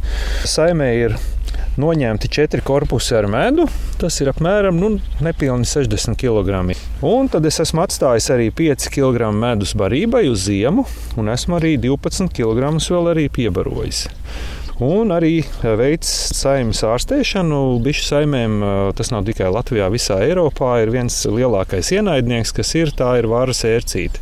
Saimē 0.47 0.91
ir 1.03 1.19
noņemti 1.80 2.30
četri 2.32 2.62
korpusi 2.65 3.15
ar 3.18 3.27
medu. 3.32 3.68
Tas 4.01 4.20
ir 4.22 4.32
apmēram 4.34 4.80
nu, 4.80 4.96
nepilni 5.25 5.68
60 5.70 6.18
kg. 6.20 6.63
Un 7.06 7.30
tad 7.32 7.46
es 7.50 7.62
esmu 7.63 7.84
atstājis 7.86 8.30
arī 8.36 8.50
5 8.56 8.89
kg 8.94 9.32
medus 9.36 9.75
barībai 9.77 10.25
uz 10.32 10.48
ziemu, 10.48 10.88
un 11.18 11.32
esmu 11.34 11.60
arī 11.60 11.77
12 11.82 12.34
kg 12.34 12.74
vēl 12.94 13.13
arī 13.13 13.30
piebarojis 13.34 14.08
un 14.82 15.12
arī 15.13 15.42
e, 15.44 15.74
veids 15.77 16.10
saimnes 16.34 16.82
ārstēšanu. 16.88 17.60
Bišu 17.84 18.08
saimēm 18.08 18.58
e, 18.58 18.72
tas 18.98 19.12
nav 19.13 19.25
tikai 19.27 19.51
Latvijā, 19.53 19.89
visā 19.94 20.20
Eiropā 20.25 20.75
ir 20.84 20.94
viens 20.94 21.20
lielākais 21.30 21.94
ienaidnieks, 21.96 22.53
kas 22.58 22.74
ir 22.80 22.94
tā 22.98 23.13
ir 23.22 23.30
varas 23.32 23.63
ērcīte. 23.68 24.22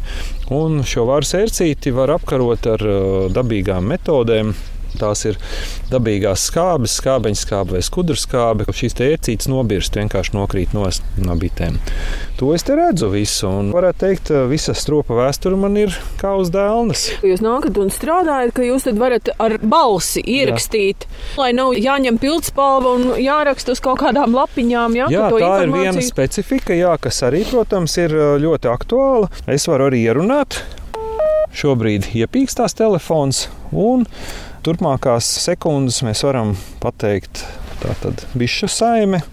Un 0.51 0.81
šo 0.87 1.07
varas 1.09 1.33
ērcīti 1.37 1.93
var 1.95 2.13
apkarot 2.17 2.67
ar 2.73 2.83
e, 2.83 2.99
dabīgām 3.33 3.87
metodēm. 3.93 4.53
Tās 4.99 5.23
ir 5.29 5.37
dabīgās 5.91 6.47
skābes, 6.49 6.97
skābeņa 6.99 7.39
skābe 7.39 7.77
vai 7.77 7.83
skudra 7.85 8.17
skābe. 8.19 8.67
Šīs 8.81 8.97
ērcītes 8.97 9.49
nobirst, 9.51 9.95
vienkārši 9.99 10.35
nokrīt 10.35 10.75
no 10.75 11.35
bitēm. 11.39 11.79
To 12.41 12.55
es 12.55 12.65
te 12.65 12.73
redzu 12.73 13.11
visu. 13.13 13.45
Un 13.45 13.69
varētu 13.75 14.01
teikt, 14.01 14.31
visa 14.49 14.73
stropa 14.77 15.13
vēsture 15.19 15.57
man 15.59 15.75
ir 15.77 15.93
kā 16.17 16.33
uz 16.39 16.49
dēlnes. 16.53 17.03
Jūs 17.25 17.43
nākat 17.45 17.77
un 17.77 17.91
strādājat, 17.93 18.55
ka 18.57 18.65
jūs 18.65 18.87
varat 18.97 19.29
ar 19.37 19.57
balsi 19.61 20.23
ierakstīt, 20.25 21.05
jā. 21.05 21.37
lai 21.37 21.51
nav 21.57 21.75
jāņem 21.77 22.17
pildspalva 22.21 22.95
un 22.97 23.07
jāraksta 23.21 23.75
uz 23.75 23.83
kaut 23.83 24.01
kādām 24.01 24.33
lapiņām. 24.37 24.97
Jā, 24.97 25.09
jā 25.13 25.27
tā 25.27 25.37
informāciju... 25.37 25.69
ir 25.69 25.75
viena 25.77 26.05
specifika, 26.05 26.77
jā, 26.77 26.95
kas 27.01 27.21
arī, 27.27 27.43
protams, 27.51 27.97
ir 28.01 28.17
ļoti 28.41 28.71
aktuāla. 28.73 29.29
Es 29.45 29.69
varu 29.69 29.91
arī 29.91 30.01
ierunāt. 30.07 30.63
Šobrīd 31.51 32.13
iepīkstās 32.15 32.73
telefons, 32.79 33.45
un 33.75 34.07
Turpmākās 34.61 35.25
sekundes 35.41 36.03
mēs 36.05 36.19
varam 36.21 36.51
pateikt, 36.83 37.39
tātad 37.81 38.19
bišu 38.37 38.67
saime. 38.69 39.23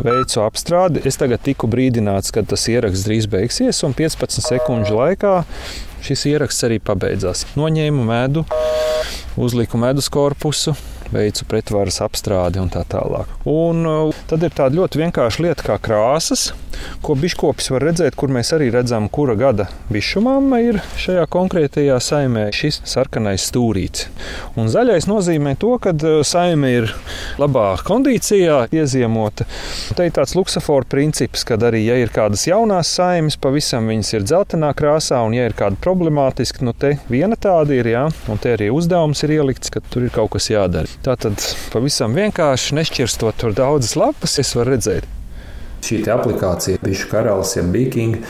Veicu 0.00 0.40
apstrādi. 0.40 1.02
Es 1.04 1.20
tagad 1.20 1.42
tiku 1.44 1.68
brīdināts, 1.68 2.32
ka 2.32 2.40
tas 2.48 2.64
ieraksts 2.72 3.04
drīz 3.04 3.28
beigsies, 3.28 3.82
un 3.84 3.92
15 3.92 4.40
sekundžu 4.40 4.96
laikā 4.96 5.34
šis 6.00 6.24
ieraksts 6.30 6.64
arī 6.64 6.80
pabeidzās. 6.80 7.44
Noņēmu 7.60 8.06
medu, 8.08 8.46
uzliku 9.36 9.76
medus 9.82 10.08
korpusu, 10.08 10.72
veicu 11.12 11.46
pretvaras 11.48 12.00
apstrādi 12.04 12.60
un 12.62 12.70
tā 12.72 12.84
tālāk. 12.88 13.30
Un 13.48 13.86
uh, 13.88 14.24
tad 14.30 14.44
ir 14.44 14.54
tāda 14.56 14.78
ļoti 14.80 15.02
vienkārša 15.02 15.44
lieta 15.46 15.66
kā 15.66 15.78
krāsas, 15.82 16.50
ko 17.04 17.14
biškopis 17.18 17.70
var 17.74 17.84
redzēt, 17.88 18.16
kur 18.18 18.32
mēs 18.32 18.52
arī 18.56 18.70
redzam, 18.72 19.08
kura 19.12 19.36
gada 19.38 19.68
bišumāma 19.92 20.62
ir 20.64 20.80
šajā 21.00 21.26
konkrētajā 21.32 21.98
saimē 22.02 22.46
šis 22.56 22.80
sarkanais 22.88 23.44
stūrīts. 23.50 24.08
Un 24.58 24.70
zaļais 24.72 25.08
nozīmē 25.10 25.54
to, 25.60 25.74
ka 25.82 25.94
uh, 25.94 26.22
saime 26.26 26.72
ir 26.78 26.88
labā 27.40 27.68
kondīcijā, 27.86 28.66
ieziemota. 28.74 29.46
Te 29.96 30.08
ir 30.08 30.16
tāds 30.16 30.34
luksafora 30.38 30.88
princips, 30.88 31.44
kad 31.48 31.62
arī, 31.66 31.84
ja 31.86 31.98
ir 32.00 32.12
kādas 32.14 32.46
jaunās 32.48 32.90
saimes, 32.96 33.38
pavisam 33.40 33.88
viņas 33.90 34.14
ir 34.16 34.26
dzeltenā 34.26 34.72
krāsā, 34.78 35.20
un 35.26 35.36
ja 35.36 35.46
ir 35.48 35.56
kāda 35.58 35.78
problemātiska, 35.82 36.64
nu 36.66 36.74
te 36.76 36.96
viena 37.12 37.36
tāda 37.36 37.76
ir, 37.76 37.90
jā, 37.92 38.06
un 38.32 38.40
te 38.42 38.56
arī 38.56 38.70
uzdevums 38.74 39.22
ir 39.26 39.36
ielikts, 39.38 39.72
ka 39.72 39.82
tur 39.92 40.06
ir 40.06 40.14
kaut 40.14 40.32
kas 40.36 40.50
jādara. 40.52 40.90
Tā 41.02 41.16
tad 41.18 41.42
pavisam 41.72 42.12
vienkārši 42.14 42.76
nešķirstot 42.78 43.40
tur 43.42 43.56
daudzas 43.58 43.96
lapas, 43.98 44.36
es 44.38 44.52
varu 44.54 44.76
redzēt. 44.76 45.08
Šī 45.82 45.96
aplikācija, 46.14 46.78
Bišu 46.78 47.08
karalis, 47.10 47.56
jeb 47.56 47.72
Bīking, 47.74 48.20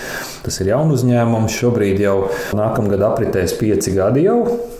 tas 0.40 0.56
ir 0.62 0.70
jauns 0.70 0.94
uzņēmums. 0.96 1.52
Šobrīd 1.52 2.00
jau 2.00 2.14
nākamgad 2.56 3.04
apritēs 3.10 3.52
pieci 3.58 3.92
gadi 3.92 4.24
jau. 4.24 4.38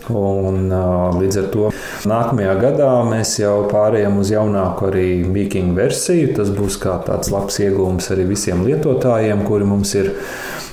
Un, 0.08 0.72
līdz 1.18 1.38
ar 1.42 1.50
to 1.52 1.68
nākamajā 2.08 2.54
gadā 2.62 2.88
mēs 3.10 3.34
jau 3.42 3.58
pārējām 3.68 4.16
uz 4.24 4.32
jaunāku 4.32 4.88
arī 4.88 5.06
Bīking 5.28 5.76
versiju. 5.76 6.32
Tas 6.40 6.48
būs 6.56 6.80
kā 6.80 6.96
tāds 7.04 7.28
labs 7.34 7.60
iegūms 7.60 8.08
arī 8.16 8.24
visiem 8.32 8.64
lietotājiem, 8.64 9.44
kuri 9.44 9.68
mums 9.68 9.92
ir 10.00 10.14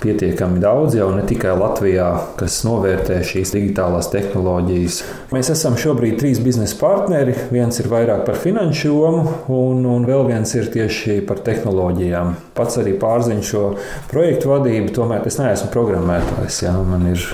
pietiekami 0.04 0.62
daudz 0.64 0.98
jau 0.98 1.10
ne 1.16 1.24
tikai 1.28 1.56
Latvijā, 1.60 2.10
kas 2.40 2.60
novērtē 2.68 3.20
šīs 3.26 3.54
digitālās 3.56 4.12
tehnoloģijas. 4.14 5.00
Mēs 5.36 5.52
esam 5.54 5.78
šobrīd 5.80 6.20
trīs 6.22 6.42
biznesa 6.44 6.78
partneri. 6.80 7.36
Viens 7.54 7.80
ir 7.82 7.90
vairāk 7.92 8.26
par 8.28 8.40
finanšu 8.40 8.92
jomu, 8.92 9.26
un, 9.56 9.84
un 9.90 10.08
vēl 10.10 10.28
viens 10.30 10.56
ir 10.58 10.70
tieši 10.74 11.20
par 11.30 11.44
tehnoloģijām. 11.46 12.36
Pats 12.58 12.80
arī 12.82 12.96
pārziņu 13.00 13.50
šo 13.50 13.66
projektu 14.12 14.54
vadību, 14.54 14.94
tomēr 15.00 15.28
es 15.30 15.40
neesmu 15.42 15.72
programmētājs. 15.74 16.64
Jā, 16.68 16.78
man 16.86 17.12
ir 17.14 17.28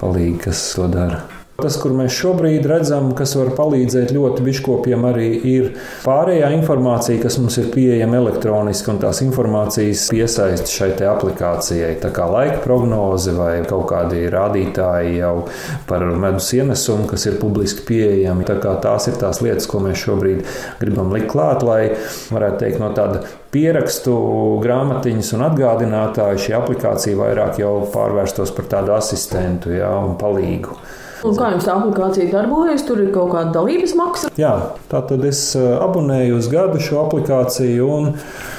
palīgi, 0.00 0.40
kas 0.48 0.70
to 0.76 0.88
dara. 0.90 1.39
Tas, 1.60 1.76
kur 1.80 1.92
mēs 1.96 2.14
šobrīd 2.16 2.64
redzam, 2.68 3.10
kas 3.16 3.34
var 3.38 3.52
palīdzēt 3.58 4.14
ļoti 4.16 4.44
biškopiem, 4.46 5.04
arī 5.10 5.28
ir 5.50 5.66
pārējā 6.04 6.50
informācija, 6.56 7.20
kas 7.22 7.36
mums 7.40 7.58
ir 7.60 7.68
pieejama 7.74 8.18
elektroniski, 8.20 8.90
un 8.92 9.00
tās 9.02 9.20
informācijas 9.24 10.06
piesaist 10.12 10.72
šai 10.72 10.92
aplikācijai. 11.10 11.92
Tā 12.02 12.12
kā 12.14 12.26
laika 12.30 12.60
prognoze 12.64 13.34
vai 13.36 13.52
kaut 13.68 13.86
kādi 13.92 14.24
rādītāji 14.32 15.18
jau 15.20 15.34
par 15.88 16.06
medus 16.24 16.50
ienesumu, 16.56 17.08
kas 17.10 17.26
ir 17.28 17.40
publiski 17.42 17.84
pieejami. 17.90 18.46
Tā 18.48 18.58
tās 18.60 19.10
ir 19.10 19.20
tās 19.20 19.42
lietas, 19.44 19.68
ko 19.70 19.82
mēs 19.84 20.00
šobrīd 20.04 20.42
gribam 20.80 21.12
likt 21.14 21.30
klāt, 21.32 21.64
lai 21.66 21.92
varētu 22.32 22.64
teikt 22.64 22.82
no 22.82 22.90
tāda 22.96 23.24
pierakstu 23.50 24.14
grāmatiņas 24.62 25.32
un 25.36 25.44
atgādinātāju 25.48 26.42
šī 26.44 26.56
aplikācija 26.60 27.18
vairāk 27.18 27.58
jau 27.62 27.72
pārvērstos 27.94 28.54
par 28.54 28.68
tādu 28.70 28.94
asistentu 28.94 29.74
jā, 29.74 29.90
un 30.04 30.16
palīgu. 30.20 30.76
Un 31.26 31.36
kā 31.36 31.50
jums 31.52 31.66
tā 31.68 31.74
aplikācija 31.76 32.30
darbojas? 32.32 32.84
Tur 32.88 33.02
ir 33.02 33.10
kaut 33.14 33.34
kāda 33.34 33.52
dalības 33.58 33.96
maksa. 33.98 34.30
Jā, 34.40 34.54
tā 34.88 35.02
tad 35.08 35.24
es 35.28 35.42
eh, 35.58 35.66
abonēju 35.84 36.38
uz 36.40 36.48
gadu 36.52 36.80
šo 36.80 37.02
aplikāciju, 37.04 37.88
un 37.90 38.14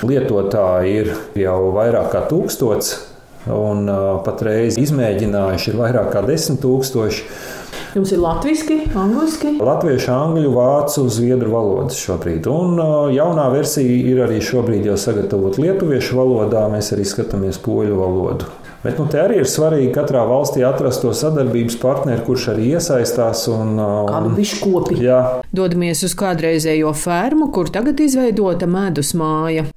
lietotāji 0.07 0.99
ir 1.01 1.15
jau 1.41 1.61
vairāk 1.77 2.11
kā 2.13 2.27
tūkstots. 2.29 2.99
Un 3.49 3.87
uh, 3.89 4.19
patreiz 4.21 4.75
izmēģinājuši 4.77 5.71
ir 5.71 5.77
vairāk 5.79 6.11
kā 6.13 6.21
desmit 6.27 6.59
tūkstoši. 6.61 7.23
Jums 7.95 8.11
ir 8.13 8.21
latviešu, 8.21 8.75
angļuiski? 9.01 9.55
Latviešu, 9.57 10.11
angļu, 10.13 10.51
vācu, 10.53 11.07
zviedru 11.09 11.49
valodas 11.51 11.97
šobrīd. 11.97 12.45
Un 12.47 12.77
uh, 12.77 13.09
jaunā 13.11 13.49
versija 13.51 13.97
ir 14.13 14.21
arī 14.27 14.37
šobrīd 14.45 14.85
jau 14.91 14.99
sagatavota 15.01 15.65
lietuviešu 15.65 16.21
valodā. 16.21 16.67
Mēs 16.69 16.93
arī 16.93 17.07
skatāmies 17.09 17.57
poļu 17.65 17.97
valodu. 17.97 18.53
Bet 18.81 18.97
nu, 18.97 19.05
te 19.05 19.19
arī 19.21 19.41
ir 19.43 19.49
svarīgi 19.49 19.91
katrā 19.93 20.23
valstī 20.25 20.63
atrast 20.65 21.03
to 21.03 21.11
sadarbības 21.13 21.75
partneri, 21.81 22.23
kurš 22.25 22.47
arī 22.55 22.71
iesaistās. 22.77 23.43
Un, 23.53 23.75
un, 23.77 24.09
Kādu 24.09 24.31
biškopi? 24.39 24.97
Jā. 25.05 25.19
Dodamies 25.53 26.01
uz 26.07 26.15
kādreizējo 26.17 26.93
fermu, 26.97 27.51
kur 27.53 27.69
tagad 27.73 28.01
izveidota 28.01 28.69
medus 28.69 29.13
māja. 29.17 29.67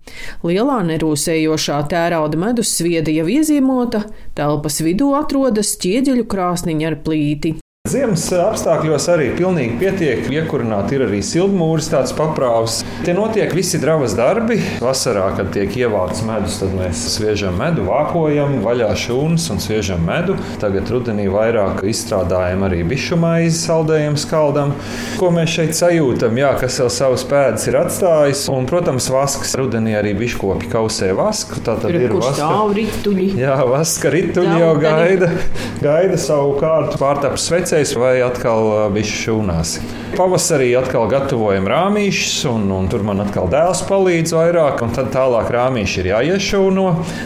Lielā 0.46 0.78
nerūsējošā 0.88 1.82
tērauda 1.92 2.40
medus 2.46 2.72
svieda 2.78 3.12
jau 3.12 3.28
iezīmota, 3.36 4.06
telpas 4.38 4.80
vidū 4.84 5.12
atrodas 5.20 5.76
ķieģeļu 5.84 6.24
krāsniņa 6.30 6.90
ar 6.92 6.98
plīti. 7.04 7.58
Ziemas 7.84 8.22
apstākļos 8.32 9.04
arī 9.12 9.26
pilnīgi 9.36 9.74
pietiek. 9.76 10.22
Iekurināt 10.32 10.94
ir 10.96 11.02
arī 11.04 11.18
siltumūris, 11.20 11.90
tāds 11.92 12.14
paprāvs. 12.16 12.78
Tie 13.04 13.12
notiek 13.12 13.50
visi 13.52 13.76
dravas 13.76 14.14
darbi. 14.16 14.56
Vasarā, 14.80 15.26
kad 15.36 15.50
tiek 15.52 15.68
ievākts 15.82 16.22
medus, 16.24 16.56
tad 16.62 16.72
mēs 16.78 17.02
sviežam 17.12 17.58
medu, 17.60 17.84
vākojam, 17.84 18.54
vaļā 18.64 18.88
šūnas 19.02 19.50
un 19.52 19.60
sviežam 19.60 20.00
medu. 20.08 20.38
Tagad 20.62 20.88
rudenī 20.94 21.26
vairāk 21.28 21.82
izstrādājam 21.90 22.64
arī 22.64 22.78
bišu 22.88 23.18
maizi, 23.20 23.60
saldējam, 23.66 24.16
skaldam. 24.16 24.72
Ko 25.20 25.28
mēs 25.36 25.52
šeit 25.58 25.76
sajūtam? 25.76 26.40
Jā, 26.40 26.54
kas 26.64 26.80
jau 26.80 26.88
savus 26.88 27.26
pēdas 27.28 27.68
ir 27.68 27.76
atstājis. 27.82 28.46
Un, 28.54 28.64
protams, 28.72 29.10
vasks. 29.12 29.52
Rudenī 29.60 29.92
arī 30.00 30.16
biškopi 30.24 30.72
kausē 30.72 31.12
vasku. 31.20 31.60
Tā 31.60 31.76
tad 31.84 31.92
ir, 31.92 32.08
ir 32.08 32.16
vaska. 32.16 32.48
Rituļi. 32.80 33.28
Jā, 33.44 33.60
vaska 33.68 34.16
rituļi 34.16 34.58
jau 34.64 34.72
gaida, 34.80 35.30
gaida 35.84 36.16
savu 36.24 36.56
kārtu 36.64 37.04
pārtapu 37.04 37.44
sveci 37.44 37.73
precēs 37.74 37.96
vai 37.98 38.20
atkal 38.22 38.90
bišu 38.94 39.16
šūnās. 39.18 39.70
Pavasarī 40.14 40.68
atkal 40.78 41.08
gatavojam 41.10 41.64
rāmīšus, 41.66 42.44
un, 42.46 42.68
un 42.70 42.86
tur 42.86 43.02
man 43.02 43.24
atkal 43.24 43.48
dēls 43.50 43.80
palīdz 43.88 44.30
vairāk, 44.36 44.84
un 44.84 44.92
tad 44.94 45.08
tālāk 45.10 45.50
rāmīši 45.50 45.98
ir 46.04 46.08
jāiešūno. 46.12 46.84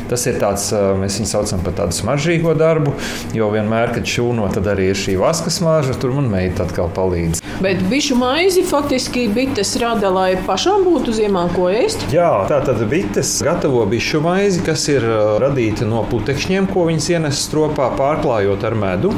Tas 0.09 0.25
ir 0.31 0.39
tāds, 0.41 0.71
mēs 0.73 1.19
viņu 1.21 1.29
saucam 1.29 1.61
par 1.67 1.77
tādu 1.83 1.99
smaržīgo 1.99 2.55
darbu, 2.57 2.95
jo 3.37 3.51
vienmēr, 3.53 3.93
kad 3.99 4.09
šūno, 4.09 4.49
tad 4.55 4.71
arī 4.73 4.89
ir 4.95 4.97
šī 4.97 5.19
vaska 5.21 5.53
smarža, 5.53 5.99
tur 6.01 6.17
man 6.17 6.33
meita 6.33 6.65
atkal 6.65 6.89
palīdz. 6.97 7.45
Bet 7.61 7.85
bišu 7.93 8.17
maizi 8.17 8.65
faktiski 8.65 9.27
bites 9.37 9.75
rada, 9.83 10.09
lai 10.15 10.31
pašām 10.49 10.89
būtu 10.89 11.13
ziemā 11.21 11.45
ko 11.53 11.69
ēst? 11.69 12.09
Jā, 12.15 12.33
tā 12.49 12.63
tad 12.65 12.81
bites 12.89 13.37
gatavo 13.45 13.85
bišu 13.91 14.25
maizi, 14.25 14.65
kas 14.65 14.89
ir 14.89 15.05
radīta 15.45 15.85
no 15.85 16.07
putekšņiem, 16.09 16.73
ko 16.73 16.89
viņas 16.89 17.15
ienes 17.19 17.45
stropā, 17.51 17.93
pārklājot 18.01 18.65
ar 18.65 18.81
medu. 18.89 19.13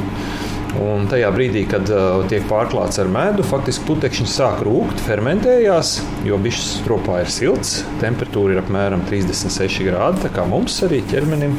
Un 0.79 1.09
tajā 1.11 1.31
brīdī, 1.35 1.65
kad 1.67 1.89
uh, 1.91 2.21
tiek 2.31 2.45
pārklāts 2.47 3.01
ar 3.03 3.09
medu, 3.11 3.43
faktiski 3.47 3.89
putekšņi 3.89 4.27
sāk 4.31 4.63
rūkt, 4.67 5.03
fermentējās, 5.03 5.97
jo 6.29 6.39
bišķis 6.39 6.69
stropā 6.85 7.25
ir 7.25 7.33
silts. 7.35 7.81
Temperatūra 8.03 8.55
ir 8.55 8.63
apmēram 8.63 9.03
36 9.11 9.83
grādi, 9.89 10.23
tā 10.27 10.31
kā 10.37 10.47
mums 10.47 10.79
arī 10.87 11.03
ķermenim. 11.11 11.59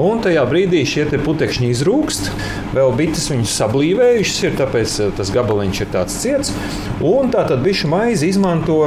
Un 0.00 0.22
tajā 0.24 0.46
brīdī 0.48 0.86
šie 0.88 1.04
putekšņi 1.20 1.68
izrūkst, 1.68 2.30
vēl 2.72 2.94
bites 2.96 3.26
viņus 3.28 3.56
sablīvējušas, 3.60 4.38
ir, 4.46 4.54
tāpēc 4.56 4.94
tas 5.18 5.32
gabaliņš 5.34 5.80
ir 5.84 5.90
tāds 5.92 6.16
ciets. 6.22 6.52
Un 7.04 7.28
tā 7.34 7.42
tad 7.48 7.60
bišu 7.64 7.90
maizi 7.92 8.30
izmanto 8.30 8.78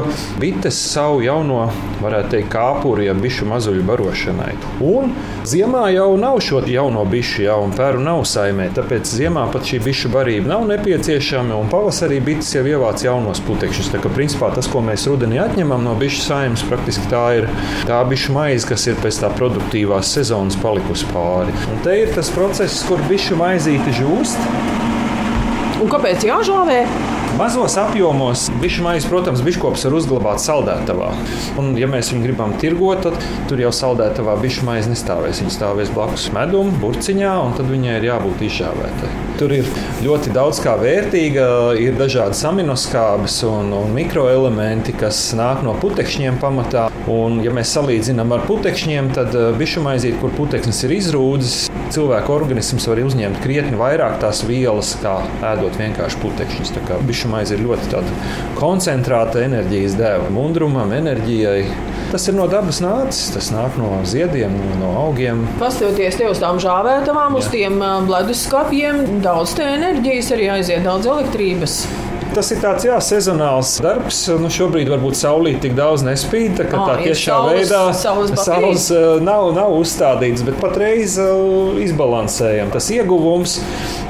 bites 0.41 0.79
savu 0.79 1.19
jauno, 1.21 1.67
varētu 2.01 2.31
teikt, 2.31 2.49
kāpuru, 2.55 3.03
ja 3.05 3.13
bišu 3.13 3.45
mazuļu 3.51 3.83
barošanai. 3.85 4.55
Un 4.87 5.13
ziemā 5.45 5.83
jau 5.93 6.07
nav 6.17 6.39
šo 6.41 6.63
jauno 6.71 7.03
bišu, 7.05 7.43
jau 7.45 7.59
un 7.67 7.75
pēru 7.77 8.01
nav 8.01 8.23
saimē, 8.25 8.71
tāpēc 8.73 9.13
ziemā 9.19 9.45
pat 9.53 9.69
šī 9.69 9.83
bišu 9.85 10.09
barība 10.15 10.55
nav 10.55 10.65
nepieciešama, 10.71 11.53
un 11.59 11.69
pavasarī 11.69 12.17
bites 12.23 12.49
jau 12.55 12.63
ievāc 12.65 13.05
jaunos 13.05 13.43
putekšņus. 13.45 13.91
Tā 13.93 14.01
kā 14.01 14.13
principā 14.15 14.49
tas, 14.55 14.71
ko 14.71 14.81
mēs 14.85 15.05
rudenī 15.11 15.37
atņemam 15.43 15.85
no 15.85 15.93
bišu 15.99 16.23
saimnes, 16.25 16.65
praktiski 16.65 17.05
tā 17.13 17.25
ir 17.43 17.49
tā 17.85 18.01
bišu 18.09 18.33
maize, 18.33 18.65
kas 18.71 18.87
ir 18.89 18.97
pēc 19.05 19.21
tā 19.21 19.29
produktīvās 19.37 20.15
sezonas 20.17 20.57
palikusi 20.63 20.94
uz 20.95 21.03
pāri. 21.11 21.53
Un 21.71 21.83
te 21.83 21.97
ir 22.03 22.13
tas 22.15 22.31
process, 22.33 22.83
kur 22.87 23.01
bišu 23.09 23.37
maizīte 23.39 23.93
žūst. 23.99 24.39
Un 25.83 25.91
kāpēc 25.91 26.23
jāžāvē? 26.25 26.79
Mazos 27.35 27.75
apjomos 27.81 28.45
bišu 28.61 28.85
maize, 28.85 29.09
protams, 29.11 29.43
biškops 29.43 29.83
var 29.89 29.97
uzglabāt 29.97 30.39
saldētavā. 30.39 31.11
Un, 31.59 31.73
ja 31.75 31.89
mēs 31.91 32.13
viņu 32.13 32.23
gribam 32.29 32.55
tirgot, 32.61 33.03
tad 33.03 33.27
tur 33.51 33.59
jau 33.65 33.73
saldētavā 33.75 34.37
bišu 34.39 34.63
maize 34.69 34.91
nestāvēs. 34.93 35.43
Viņa 35.43 35.57
stāvēs 35.57 35.91
blakus 35.95 36.31
medum, 36.35 36.71
burciņā, 36.79 37.37
un 37.43 37.59
tad 37.59 37.71
viņai 37.75 37.99
ir 37.99 38.11
jābūt 38.13 38.47
izžāvētai. 38.47 39.24
Tur 39.35 39.51
ir 39.51 39.67
ļoti 39.99 40.31
daudz 40.31 40.61
kā 40.63 40.77
vērtīga, 40.79 41.45
ir 41.81 41.97
dažādas 41.99 42.39
aminoskābes 42.47 43.41
un, 43.49 43.73
un 43.75 43.91
mikroelementi, 43.95 44.93
kas 44.95 45.19
nāk 45.35 45.59
no 45.65 45.73
putekšņiem 45.81 46.37
pamatā. 46.39 46.85
Un, 47.11 47.41
ja 47.43 47.51
mēs 47.53 47.73
salīdzinām 47.75 48.31
ar 48.31 48.45
putekšņiem, 48.47 49.11
tad 49.17 49.35
eh, 49.35 49.49
bišu 49.59 49.83
maizīt, 49.85 50.15
kur 50.21 50.31
putekšņis 50.37 50.79
ir 50.87 50.95
izrūdzis, 50.95 51.57
cilvēka 51.93 52.31
organisms 52.33 52.87
var 52.89 53.01
uzņemt 53.03 53.41
krietni 53.43 53.77
vairāk 53.79 54.17
tās 54.23 54.41
vielas, 54.47 54.95
kā 55.03 55.17
ēdot 55.51 55.77
vienkārši 55.81 56.21
putekšņus. 56.23 56.73
Bišu 57.05 57.29
maize 57.31 57.57
ir 57.57 57.65
ļoti 57.65 58.01
koncentrēta 58.57 59.43
enerģijas 59.45 59.99
dēva 59.99 60.31
mundrumam, 60.33 60.95
enerģijai. 60.95 61.61
Tas 62.15 62.29
ir 62.31 62.35
no 62.37 62.45
dabas 62.47 62.77
nācis, 62.79 63.25
tas 63.35 63.49
nāk 63.51 63.73
no 63.75 63.89
ziediem, 64.07 64.53
no 64.79 64.93
augiem. 65.01 65.41
Pastoties 65.59 66.15
uz 66.23 66.39
tām 66.39 66.61
žāvētavām, 66.63 67.35
uz 67.35 67.49
tiem 67.51 67.75
leduskapiem, 68.07 69.01
daudz 69.25 69.57
enerģijas 69.59 70.31
arī 70.31 70.47
aiziet, 70.53 70.85
daudz 70.87 71.11
elektrības. 71.11 71.81
Tas 72.35 72.49
ir 72.51 72.59
tāds 72.59 72.83
jā, 72.83 72.95
sezonāls 72.99 73.77
darbs. 73.79 74.17
Nu, 74.41 74.49
šobrīd 74.51 74.89
varbūt 74.91 75.15
saulīt 75.15 75.61
tik 75.63 75.75
daudz 75.77 76.03
nespīd. 76.03 76.57
Tā, 76.59 76.65
oh, 76.67 76.89
tā 76.89 76.97
tiešā 76.99 77.31
saules, 77.31 77.61
veidā 77.61 77.79
saules, 77.95 78.33
saules 78.43 78.87
nav, 79.23 79.53
nav 79.55 79.71
uzstādīts, 79.77 80.43
bet 80.43 80.59
patreiz 80.59 81.15
izbalansējam. 81.85 82.73
Tas 82.75 82.91
ieguvums 82.91 83.55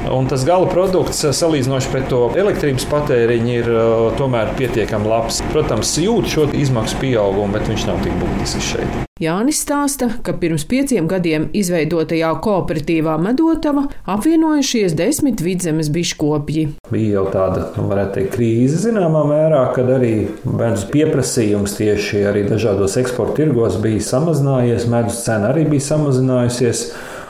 un 0.10 0.26
tas 0.32 0.46
gala 0.48 0.66
produkts 0.72 1.22
salīdzinoši 1.38 1.94
pret 1.94 2.10
to 2.10 2.24
elektrības 2.38 2.90
patēriņu 2.90 3.58
ir 3.60 3.74
tomēr 4.18 4.56
pietiekami 4.58 5.14
labs. 5.14 5.44
Protams, 5.54 5.94
jūt 6.02 6.30
šo 6.34 6.50
izmaksu 6.58 6.98
pieaugumu, 7.06 7.54
bet 7.54 7.70
viņš 7.70 7.90
nav 7.92 8.02
tik 8.06 8.18
būtisks 8.24 8.74
šeit. 8.74 9.02
Jānis 9.24 9.62
stāsta, 9.64 10.10
ka 10.28 10.34
pirms 10.36 10.66
pieciem 10.68 11.06
gadiem 11.08 11.46
izveidotajā 11.56 12.34
kooperatīvā 12.44 13.14
medotava 13.24 13.86
apvienojušies 14.12 14.92
desmit 15.00 15.40
vidzemes 15.40 15.88
biškopji. 15.96 16.66
Bija 16.92 17.14
jau 17.14 17.24
tāda, 17.32 17.62
nu, 17.78 17.86
varētu 17.88 18.18
teikt, 18.18 18.34
krīze 18.34 18.82
zināmā 18.82 19.22
mērā, 19.30 19.62
kad 19.78 19.88
arī 19.96 20.12
medus 20.44 20.84
pieprasījums 20.92 21.78
tieši 21.78 22.26
arī 22.28 22.44
dažādos 22.50 23.00
eksporta 23.00 23.38
tirgos 23.40 23.80
bija 23.80 24.04
samazinājies, 24.04 24.90
medus 24.92 25.24
cena 25.24 25.54
arī 25.54 25.64
bija 25.72 25.88
samazinājusies 25.94 26.82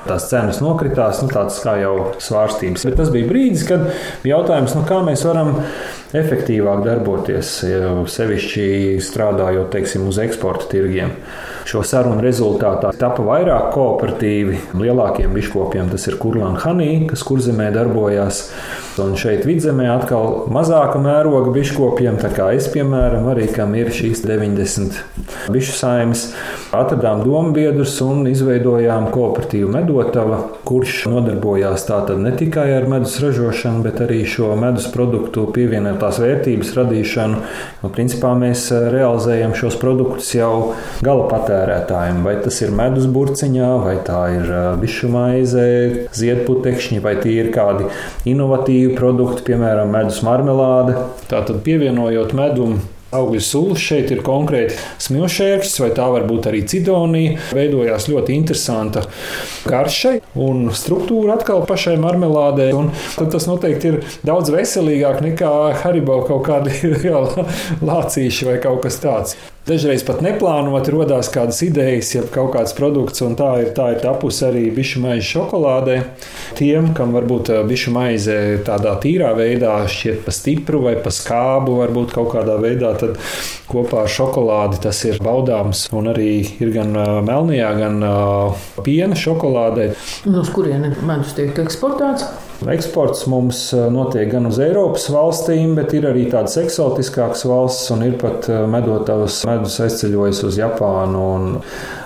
tās 0.09 0.25
cenas 0.31 0.65
nokritās, 0.65 1.21
nu, 1.21 1.29
tāds 1.29 1.61
kā 1.61 1.77
jau 1.83 1.95
svārstības. 2.17 2.89
Bet 2.89 2.97
tas 2.97 3.13
bija 3.13 3.29
brīdis, 3.29 3.67
kad 3.69 3.91
bija 4.23 4.39
jautājums, 4.39 4.73
nu, 4.73 4.87
kā 4.89 5.03
mēs 5.05 5.21
varam 5.29 5.59
efektīvāk 6.17 6.81
darboties, 6.89 7.59
sevišķi 8.17 8.71
strādājot 9.05 9.69
teiksim, 9.77 10.09
uz 10.09 10.17
eksporta 10.25 10.73
tirgiem. 10.73 11.13
Šo 11.65 11.79
sarunu 11.81 12.21
rezultātā 12.21 12.91
tapa 12.93 13.23
vairāk 13.25 13.71
kooperatīvi. 13.73 14.59
Lielākiem 14.77 15.31
biškopiem 15.33 15.87
tas 15.89 16.03
ir 16.05 16.19
Kurlāna 16.21 16.61
Hanī, 16.61 16.89
kas 17.09 17.23
kurzemē 17.25 17.71
darbojās. 17.73 18.43
Un 19.03 19.17
šeit 19.19 19.43
vidzemē 19.43 19.89
atkal 19.91 20.45
mazāka 20.55 21.01
mēroga 21.03 21.51
biškopiem, 21.51 22.15
tā 22.21 22.29
kā 22.31 22.45
es, 22.55 22.69
piemēram, 22.71 23.25
arī 23.27 23.49
kam 23.51 23.73
ir 23.75 23.89
šīs 23.91 24.21
90 24.23 25.01
bišu 25.51 25.73
saimes, 25.75 26.21
atradām 26.75 27.25
dombiedrus 27.25 27.97
un 28.05 28.23
izveidojām 28.29 29.09
kooperatīvu 29.11 29.71
medotavu, 29.73 30.37
kurš 30.67 31.09
nodarbojās 31.11 31.83
tātad 31.89 32.21
ne 32.23 32.31
tikai 32.39 32.69
ar 32.77 32.87
medus 32.91 33.17
ražošanu, 33.23 33.83
bet 33.83 33.99
arī 34.05 34.21
šo 34.31 34.53
medus 34.59 34.87
produktu 34.93 35.43
pievienotās 35.55 36.21
vērtības 36.23 36.71
radīšanu. 36.79 37.41
Nu, 37.83 37.91
principā 37.95 38.31
mēs 38.39 38.69
realizējam 38.95 39.57
šos 39.59 39.75
produktus 39.81 40.31
jau 40.37 40.53
gala 41.03 41.27
patērētājiem. 41.33 42.23
Vai 42.23 42.37
tas 42.47 42.61
ir 42.63 42.71
medus 42.75 43.09
burciņā, 43.11 43.73
vai 43.83 43.97
tā 44.07 44.23
ir 44.37 44.55
bišu 44.79 45.11
maize, 45.11 45.67
ziedputekšņi, 46.15 47.03
vai 47.03 47.17
tie 47.19 47.37
ir 47.43 47.51
kādi 47.55 47.91
inovatīvi 48.31 48.84
brīvi 48.85 48.97
produkti, 48.97 49.45
piemēram, 49.49 49.91
medus 49.91 50.21
marmelāde. 50.25 50.95
Tātad 51.29 51.63
pievienojot 51.65 52.33
medumu 52.37 52.81
augļu 53.15 53.41
sulu. 53.41 53.75
Šeit 53.79 54.11
ir 54.11 54.21
konkrēti 54.25 54.75
smilšēkšķis, 55.05 55.79
vai 55.81 55.89
tā 55.95 56.05
var 56.11 56.25
būt 56.27 56.49
arī 56.51 56.65
cidonija. 56.67 57.39
Veidojās 57.55 58.09
ļoti 58.11 58.35
interesanta 58.35 59.05
karšai 59.65 60.19
un 60.35 60.69
struktūra 60.75 61.37
atkal 61.39 61.65
pašai 61.65 61.95
marmelādei. 62.01 62.71
Tad 63.15 63.31
tas 63.33 63.47
noteikti 63.49 63.93
ir 63.93 63.99
daudz 64.27 64.51
veselīgāk 64.53 65.23
nekā 65.25 65.55
haribo 65.81 66.21
kaut 66.27 66.45
kādi 66.49 66.95
lācīši 67.89 68.51
vai 68.51 68.59
kaut 68.63 68.83
kas 68.85 69.01
tāds. 69.01 69.37
Dažreiz 69.65 70.03
pat 70.05 70.19
neplānoti 70.21 70.91
radās 70.93 71.31
kādas 71.33 71.57
idejas, 71.65 72.11
ja 72.13 72.21
kaut 72.29 72.51
kāds 72.53 72.75
produkts, 72.77 73.23
un 73.25 73.33
tā 73.33 73.47
ir, 73.63 73.71
tā 73.73 73.87
ir 73.95 74.03
tapusi 74.03 74.43
arī 74.45 74.61
bišu 74.75 75.01
maize 75.01 75.25
šokolādē. 75.25 75.95
Tiem, 76.59 76.91
kam 76.93 77.15
varbūt 77.17 77.49
bišu 77.65 77.95
maize 77.95 78.35
tādā 78.67 78.93
tīrā 79.01 79.31
veidā 79.33 79.79
šķiet 79.89 80.21
pa 80.21 80.35
stipru 80.37 80.83
vai 80.85 80.93
pa 81.01 81.09
skābu, 81.09 81.79
varbūt 81.81 82.13
kaut 82.13 82.29
kādā 82.35 82.59
veidā, 82.61 82.93
tad 83.01 83.17
kopā 83.65 84.03
ar 84.05 84.13
šokolādi 84.19 84.83
tas 84.85 85.01
ir 85.09 85.17
baudāms. 85.25 85.87
Un 85.97 86.13
arī 86.13 86.29
ir 86.61 86.69
gan 86.75 86.93
melnajā, 87.25 87.73
gan 87.81 88.01
piena 88.85 89.17
šokolādē. 89.17 89.95
No 90.29 90.45
kurienes 90.45 91.01
medus 91.01 91.33
tiek 91.33 91.57
eksportēts? 91.65 92.29
Eksports 92.63 93.25
mums 93.27 93.73
eh, 93.73 93.87
notiek 93.91 94.29
gan 94.31 94.47
uz 94.47 94.57
Eiropas 94.63 95.09
valstīm, 95.11 95.73
bet 95.75 95.91
ir 95.97 96.07
arī 96.07 96.23
tādas 96.31 96.55
eksotiskākas 96.61 97.43
valstis, 97.49 97.89
un 97.91 98.05
ir 98.07 98.15
pat 98.21 98.47
eh, 98.47 98.61
medotavas 98.71 99.41
medus 99.47 99.75
aizceļojis 99.83 100.39
uz 100.47 100.59
Japānu. 100.61 101.25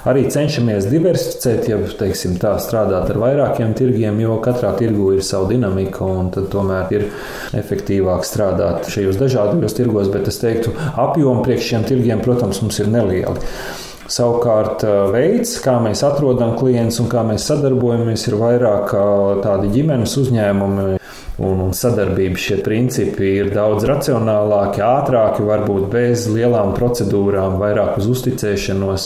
Arī 0.09 0.25
cenšamies 0.33 0.87
diversificēt, 0.89 1.69
ja 1.69 1.77
teiksim, 1.99 2.39
tā 2.41 2.55
strādāt 2.63 3.11
ar 3.13 3.19
vairākiem 3.21 3.75
tirgiem, 3.77 4.17
jo 4.23 4.39
katrā 4.43 4.73
tirgu 4.79 5.11
ir 5.17 5.21
sava 5.27 5.51
dinamika, 5.51 6.07
un 6.07 6.31
tomēr 6.33 6.95
ir 6.97 7.05
efektīvāk 7.59 8.25
strādāt 8.25 8.89
šajos 8.89 9.21
dažādos 9.21 9.77
tirgos, 9.77 10.09
bet 10.09 10.31
es 10.31 10.41
teiktu, 10.41 10.73
apjomi 10.97 11.45
priekš 11.45 11.69
šiem 11.73 11.85
tirgiem, 11.93 12.25
protams, 12.25 12.63
mums 12.65 12.81
ir 12.81 12.89
nelieli. 12.89 13.37
Savukārt, 14.09 14.81
veids, 15.13 15.59
kā 15.61 15.75
mēs 15.83 16.01
atrodam 16.07 16.55
klientus 16.57 16.97
un 17.03 17.09
kā 17.11 17.21
mēs 17.27 17.45
sadarbojamies, 17.51 18.23
ir 18.31 18.39
vairāk 18.41 18.95
tādi 19.43 19.69
ģimenes 19.75 20.15
uzņēmumi 20.17 20.87
un, 21.39 21.61
un 21.63 21.73
sadarbības 21.75 22.45
šie 22.47 22.57
principi 22.63 23.33
ir 23.39 23.51
daudz 23.53 23.85
racionālāki, 23.87 24.81
ātrāki, 24.83 25.45
varbūt 25.47 25.87
bez 25.91 26.27
lielām 26.31 26.73
procedūrām, 26.77 27.59
vairāk 27.61 27.99
uz 28.01 28.09
uzticēšanos, 28.13 29.05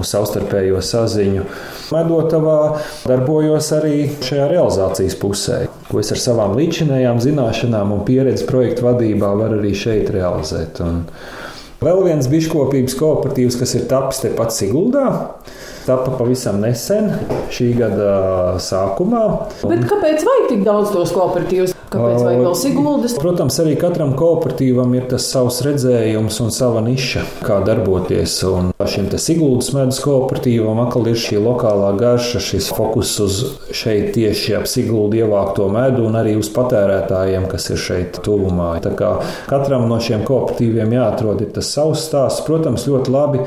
uz 0.00 0.12
savstarpējo 0.12 0.82
saziņu. 0.84 1.46
Medotavā 1.92 2.58
darbojos 3.08 3.68
arī 3.76 3.96
šajā 4.24 4.48
realizācijas 4.52 5.16
pusē, 5.20 5.60
ko 5.88 6.00
es 6.02 6.12
ar 6.14 6.20
savām 6.20 6.56
līdzinējām 6.58 7.20
zināšanām 7.24 7.94
un 7.96 8.04
pieredzi 8.08 8.48
projektu 8.48 8.88
vadībā 8.88 9.32
varu 9.40 9.60
arī 9.60 9.74
šeit 9.76 10.12
realizēt. 10.12 10.80
Un 10.84 11.04
vēl 11.84 12.04
viens 12.06 12.30
biškopības 12.30 12.96
kooperatīvs, 12.98 13.58
kas 13.60 13.76
ir 13.78 13.86
tapis 13.90 14.22
tepat 14.24 14.54
Siguldā. 14.54 15.06
Tapa 15.82 16.12
pavisam 16.14 16.60
nesen, 16.62 17.08
šī 17.50 17.72
gada 17.74 18.12
sākumā. 18.62 19.24
Bet 19.66 19.82
kāpēc 19.90 20.22
vajag 20.28 20.50
tik 20.52 20.66
daudz 20.68 20.92
tos 20.94 21.10
kooperatīvus? 21.16 21.74
Kāpēc 21.92 22.22
vajag 22.24 22.40
vēl 22.40 22.54
siguldas? 22.56 23.14
Protams, 23.20 23.56
arī 23.60 23.74
katram 23.80 24.14
kooperatīvam 24.16 24.94
ir 24.96 25.08
tas 25.10 25.26
savs 25.28 25.58
redzējums 25.66 26.38
un 26.44 26.52
sava 26.54 26.80
niša, 26.84 27.24
kā 27.44 27.58
darboties. 27.66 28.38
Un 28.48 28.70
šim 28.88 29.10
te 29.12 29.20
siguldas 29.20 29.72
medus 29.76 30.00
kooperatīvam 30.04 30.80
atkal 30.86 31.10
ir 31.10 31.18
šī 31.20 31.40
lokālā 31.42 31.90
garša, 32.00 32.40
šis 32.46 32.70
fokus 32.72 33.12
uz 33.24 33.40
šeit 33.76 34.14
tieši 34.16 34.56
ap 34.60 34.70
siguldu 34.70 35.20
ievākto 35.20 35.68
medu 35.72 36.06
un 36.08 36.16
arī 36.20 36.36
uz 36.40 36.48
patērētājiem, 36.54 37.48
kas 37.50 37.68
ir 37.74 37.82
šeit 37.82 38.22
tuvumā. 38.24 38.70
Tā 38.86 38.94
kā 38.96 39.12
katram 39.50 39.84
no 39.90 40.00
šiem 40.00 40.24
kooperatīviem 40.28 40.96
jāatrod 40.96 41.44
tas 41.52 41.71
savs 41.72 42.06
stāsts. 42.08 42.44
Protams, 42.46 42.88
ļoti 42.90 43.14
labi 43.14 43.46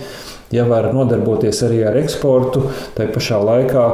Ja 0.53 0.63
var 0.69 0.85
nodarboties 0.93 1.63
arī 1.65 1.79
ar 1.89 1.95
eksportu, 1.97 2.67
tai 2.95 3.07
pašā 3.09 3.39
laikā, 3.41 3.85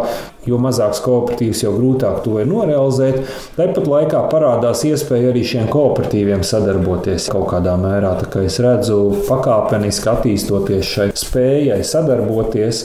jo 0.45 0.57
mazāks 0.59 0.99
kooperatīvs, 1.05 1.63
jo 1.63 1.71
grūtāk 1.77 2.19
to 2.25 2.35
ir 2.41 2.49
norealizēt. 2.49 3.21
Tāpat 3.55 3.87
laikā 3.87 4.25
parādās 4.33 4.83
iespēja 4.89 5.31
arī 5.31 5.45
šiem 5.47 5.69
kooperatīviem 5.71 6.43
sadarboties 6.45 7.29
kaut 7.31 7.47
kādā 7.53 7.77
mērā. 7.79 8.13
Tā 8.19 8.27
kā 8.33 8.43
es 8.49 8.59
redzu, 8.63 8.99
pakāpeniski 9.29 10.11
attīstoties 10.11 10.91
šai 10.91 11.09
spējai 11.17 11.81
sadarboties 11.87 12.83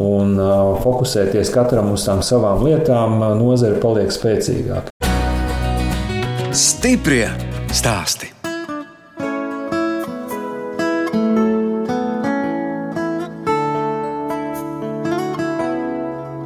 un 0.00 0.38
fokusēties 0.84 1.50
katram 1.52 1.90
uz 1.96 2.06
tām 2.06 2.22
savām 2.24 2.62
lietām, 2.64 3.18
nozare 3.40 3.82
paliek 3.82 4.14
spēcīgāka. 4.14 4.94
Stiprie 6.52 7.26
stāstī! 7.72 8.41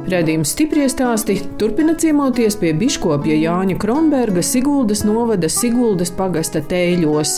Redījums 0.07 0.53
stipri 0.53 0.85
stāsti 0.87 1.33
turpina 1.59 1.91
ciemoties 1.99 2.55
pie 2.61 2.69
biškopja 2.79 3.35
Jāņa 3.41 3.75
Kronberga 3.81 4.39
Siguldas 4.39 5.01
novada 5.03 5.49
Siguldas 5.51 6.13
pagasta 6.15 6.61
tēļos. 6.63 7.33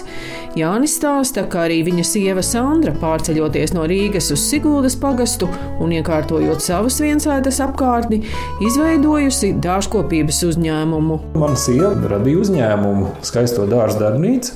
Jānis 0.60 0.94
stāsta, 1.00 1.48
ka 1.50 1.64
arī 1.66 1.80
viņa 1.88 2.06
sieva 2.06 2.44
Sandra 2.46 2.94
pārceļoties 3.02 3.74
no 3.74 3.88
Rīgas 3.90 4.30
uz 4.36 4.44
Siguldas 4.52 4.94
pagastu 5.02 5.50
un 5.82 5.96
iekārtojot 5.98 6.62
savas 6.62 7.00
viensētas 7.02 7.58
apkārtni, 7.66 8.22
izveidojusi 8.62 9.56
dārzkopības 9.66 10.44
uzņēmumu. 10.52 11.20
Man 11.42 11.58
sieva 11.58 11.96
radīja 12.14 12.46
uzņēmumu 12.46 13.16
skaisto 13.26 13.66
dārza 13.72 14.06
darbnīcu. 14.06 14.54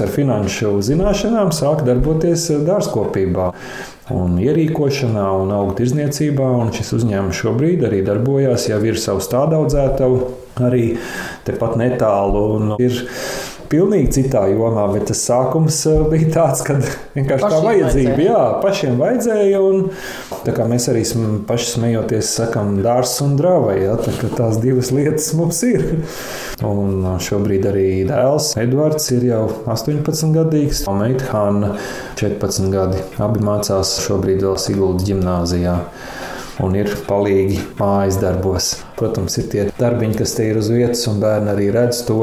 Ar 0.00 0.08
finanšu 0.12 0.78
zināšanām 0.84 1.50
sāk 1.52 1.82
darboties 1.86 2.46
dārzkopībā 2.64 3.50
un 4.12 4.38
ierīkošanā 4.42 5.24
un 5.42 5.52
augu 5.54 5.76
tirzniecībā. 5.80 6.48
Un 6.62 6.72
šis 6.74 6.94
uzņēmums 6.98 7.42
šobrīd 7.42 7.84
arī 7.88 8.02
darbojas, 8.06 8.68
jau 8.70 8.80
ir 8.88 9.00
savs 9.00 9.28
tādaudzētavu 9.32 10.22
arī 10.62 10.96
tepat 11.46 11.76
netālu. 11.80 12.76
Ir 12.82 13.02
pilnīgi 13.72 14.12
citā 14.18 14.44
jomā, 14.52 14.84
bet 14.92 15.08
tas 15.10 15.22
sākums 15.26 15.80
eh, 15.88 16.02
bija 16.12 16.28
tāds, 16.36 16.62
ka 16.66 16.76
vienkārši 17.16 17.46
pašiem 17.46 17.56
tā 17.56 17.62
vajadzība, 17.66 18.12
vajadzēja. 18.12 18.28
jā, 18.28 18.42
pašiem 18.62 19.00
vajadzēja. 19.00 19.62
Un, 19.66 19.82
tā 20.46 20.54
kā 20.56 20.68
mēs 20.70 20.88
arī 20.92 21.04
paši 21.48 21.68
smejoties, 21.72 22.32
sakam, 22.38 22.74
dārsts 22.84 23.24
un 23.24 23.36
drāva, 23.40 23.76
jā, 23.78 23.96
tā 24.04 24.14
kā 24.20 24.30
tās 24.36 24.60
divas 24.62 24.92
lietas 24.94 25.32
mums 25.38 25.62
ir. 25.68 25.86
Un 26.62 27.02
šobrīd 27.18 27.64
arī 27.66 27.86
dēls 28.06 28.52
Edvards 28.60 29.08
ir 29.16 29.24
jau 29.26 29.40
18 29.72 30.30
gadīgs, 30.36 30.84
un 30.86 31.00
meita 31.00 31.26
Hanna 31.32 31.72
14 32.20 32.70
gadi. 32.70 33.00
Abi 33.22 33.42
mācās 33.42 33.96
šobrīd 34.04 34.44
vēl 34.46 34.60
Siguldas 34.62 35.08
ģimnāzijā 35.08 35.74
un 36.62 36.76
ir 36.78 36.90
palīgi 37.08 37.60
mājas 37.78 38.18
darbos. 38.22 38.72
Protams, 38.98 39.34
ir 39.40 39.48
tie 39.50 39.64
darbiņi, 39.78 40.16
kas 40.20 40.34
te 40.36 40.46
ir 40.46 40.60
uz 40.60 40.68
vietas, 40.70 41.02
un 41.10 41.18
bērni 41.22 41.50
arī 41.50 41.68
redz 41.74 42.04
to. 42.06 42.18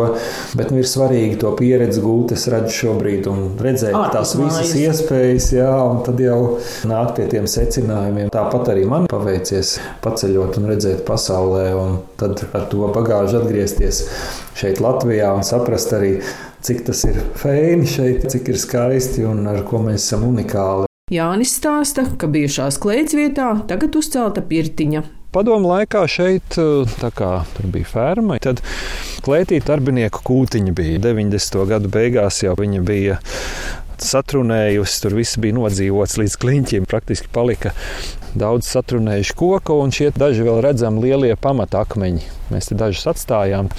Bet 0.55 0.71
nu, 0.71 0.79
ir 0.79 0.87
svarīgi 0.87 1.39
to 1.41 1.51
pieredzi 1.59 2.03
gūt. 2.03 2.33
Es 2.37 2.47
redzu 2.51 2.75
šobrīd, 2.77 3.27
un 3.31 3.57
redzēt 3.59 3.95
Ārpus 3.97 4.15
tās 4.15 4.35
visas 4.39 4.73
mājas. 4.73 4.75
iespējas, 4.83 5.49
jā, 5.57 5.71
un 5.91 6.03
tad 6.07 6.21
jau 6.23 6.39
nāk 6.87 7.15
pie 7.17 7.27
tiem 7.31 7.49
secinājumiem. 7.51 8.31
Tāpat 8.33 8.73
arī 8.75 8.85
man 8.89 9.09
paveicies 9.11 9.75
paceļot 10.05 10.61
un 10.61 10.69
redzēt 10.71 11.03
pasaulē, 11.09 11.65
un 11.79 11.97
tad 12.19 12.45
ar 12.53 12.69
to 12.71 12.87
bagāžu 12.95 13.41
atgriezties 13.41 14.05
šeit 14.59 14.81
Latvijā 14.83 15.31
un 15.35 15.45
saprast 15.47 15.93
arī, 15.95 16.17
cik 16.65 16.85
tas 16.89 17.05
ir 17.07 17.21
feini 17.39 17.87
šeit, 17.87 18.27
cik 18.31 18.53
ir 18.53 18.59
skaisti 18.59 19.27
un 19.27 19.47
ar 19.51 19.63
ko 19.67 19.83
mēs 19.83 20.03
esam 20.03 20.27
unikāli. 20.27 20.88
Jānis 21.09 21.55
stāsta, 21.57 22.03
ka 22.21 22.27
bijušās 22.29 22.77
klēts 22.77 23.15
vietā 23.17 23.47
tagad 23.69 23.95
uzcelta 23.97 24.43
pirtiņa. 24.45 25.01
Padomu 25.33 25.71
laikā 25.71 26.03
šeit 26.09 26.57
kā, 27.17 27.29
bija 27.73 27.89
ferma. 27.89 28.37
Tad 28.41 28.61
klētī 29.25 29.57
darbinieku 29.65 30.21
kūtiņa 30.25 30.73
bija 30.77 31.01
90. 31.01 31.65
gadu 31.69 31.89
beigās, 31.93 32.43
jau 32.45 32.53
viņa 32.57 32.81
bija 32.85 33.17
satrunējusi. 34.05 35.01
Tur 35.03 35.17
viss 35.17 35.39
bija 35.41 35.57
nodzīvots 35.57 36.17
līdz 36.21 36.39
kliņķiem. 36.41 36.87
Praktiski 36.89 37.31
palika 37.33 37.73
daudz 38.37 38.69
satrunējuši 38.69 39.35
koku, 39.37 39.77
un 39.83 39.93
šie 39.93 40.09
daži 40.15 40.45
vēl 40.45 40.61
redzami 40.63 41.01
lielie 41.07 41.33
pamatakmeņi. 41.39 42.27
Mēs 42.49 42.69
te 42.69 42.77
dažus 42.77 43.05
atstājām, 43.11 43.69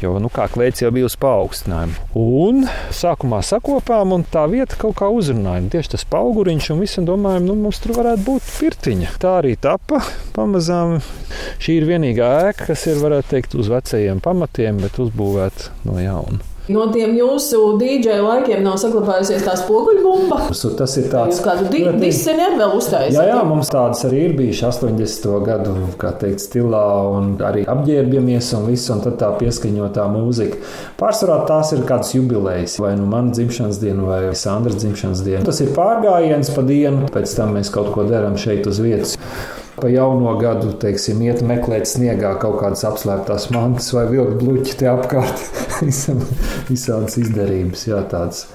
jo 0.00 0.14
nu, 0.22 0.30
kā 0.32 0.46
klēts 0.52 0.82
jau 0.82 0.90
bija 0.94 1.08
uz 1.08 1.16
paaugstinājumu. 1.20 2.06
Un 2.16 2.64
sākumā 2.96 3.42
sakopām, 3.44 4.14
un 4.16 4.24
tā 4.32 4.46
vieta 4.52 4.78
kaut 4.80 4.96
kā 5.00 5.10
uzrunāja. 5.12 5.66
Tieši 5.76 5.94
tas 5.96 6.06
auguriņš, 6.16 6.70
un 6.72 6.82
visi 6.84 7.04
domājām, 7.06 7.48
nu 7.48 7.58
mums 7.60 7.80
tur 7.82 7.96
varētu 8.00 8.24
būt 8.26 8.50
pirtiņa. 8.56 9.14
Tā 9.22 9.36
arī 9.42 9.54
tapa 9.60 10.00
pamazām. 10.36 10.98
Šī 11.60 11.80
ir 11.80 11.88
vienīgā 11.90 12.32
ēka, 12.50 12.70
kas 12.72 12.86
ir, 12.88 13.00
varētu 13.04 13.34
teikt, 13.34 13.56
uz 13.60 13.72
vecajiem 13.72 14.24
pamatiem, 14.24 14.80
bet 14.84 15.00
uzbūvēta 15.02 15.72
no 15.88 16.00
jauna. 16.00 16.55
No 16.72 16.88
tiem 16.90 17.12
jūsu 17.14 17.76
dīdžeja 17.78 18.22
laikiem 18.24 18.64
nav 18.64 18.78
saglabājusies 18.82 19.44
tā 19.46 19.54
spoguļbumba. 19.60 20.38
Tas 20.50 20.96
ir 20.98 21.08
tāds, 21.12 21.38
kādu 21.44 21.68
diseni 22.00 22.42
arī 22.42 22.58
vēl 22.58 22.74
uztaisīt. 22.74 23.14
Jā, 23.14 23.26
jā, 23.30 23.36
mums 23.46 23.70
tādas 23.70 24.02
arī 24.08 24.24
ir 24.26 24.34
bijušas 24.38 24.80
80. 24.82 25.28
gadu, 25.46 25.74
kā 26.00 26.10
teikt, 26.18 26.42
stilā 26.42 26.82
un 27.12 27.36
arī 27.46 27.62
apģērbjamies 27.70 28.50
un 28.58 28.66
viss, 28.72 28.90
un 28.90 29.04
tad 29.04 29.18
tā 29.20 29.30
pieskaņotā 29.38 30.08
mūzika. 30.10 30.58
Pārsvarā 30.98 31.38
tās 31.46 31.70
ir 31.76 31.84
kādas 31.86 32.14
jubilejas, 32.16 32.78
vai 32.82 32.96
nu 32.98 33.06
mana 33.10 33.30
dzimšanas 33.36 33.78
diena, 33.82 34.08
vai 34.08 34.34
Sandras 34.34 34.80
dzimšanas 34.82 35.22
diena. 35.26 35.44
Tas 35.46 35.62
ir 35.62 35.70
pārgājiens 35.76 36.50
pa 36.56 36.66
dienu, 36.66 37.06
pēc 37.14 37.38
tam 37.38 37.54
mēs 37.60 37.70
kaut 37.74 37.92
ko 37.94 38.08
darām 38.10 38.34
šeit 38.40 38.66
uz 38.66 38.82
vietas 38.82 39.14
pa 39.80 39.90
jauno 39.92 40.34
gadu, 40.40 40.72
teiksim, 40.80 41.20
iet 41.26 41.44
meklēt 41.46 41.88
sniegā 41.90 42.34
kaut 42.42 42.60
kādas 42.62 42.84
apslēptās 42.88 43.50
mantas 43.54 43.92
vai 43.96 44.06
vilkt 44.10 44.40
bluķi 44.40 44.80
te 44.80 44.90
apkārt. 44.92 45.46
Visādas 46.72 47.20
izdarības, 47.20 47.86
jā, 47.90 48.02
tādas 48.10 48.46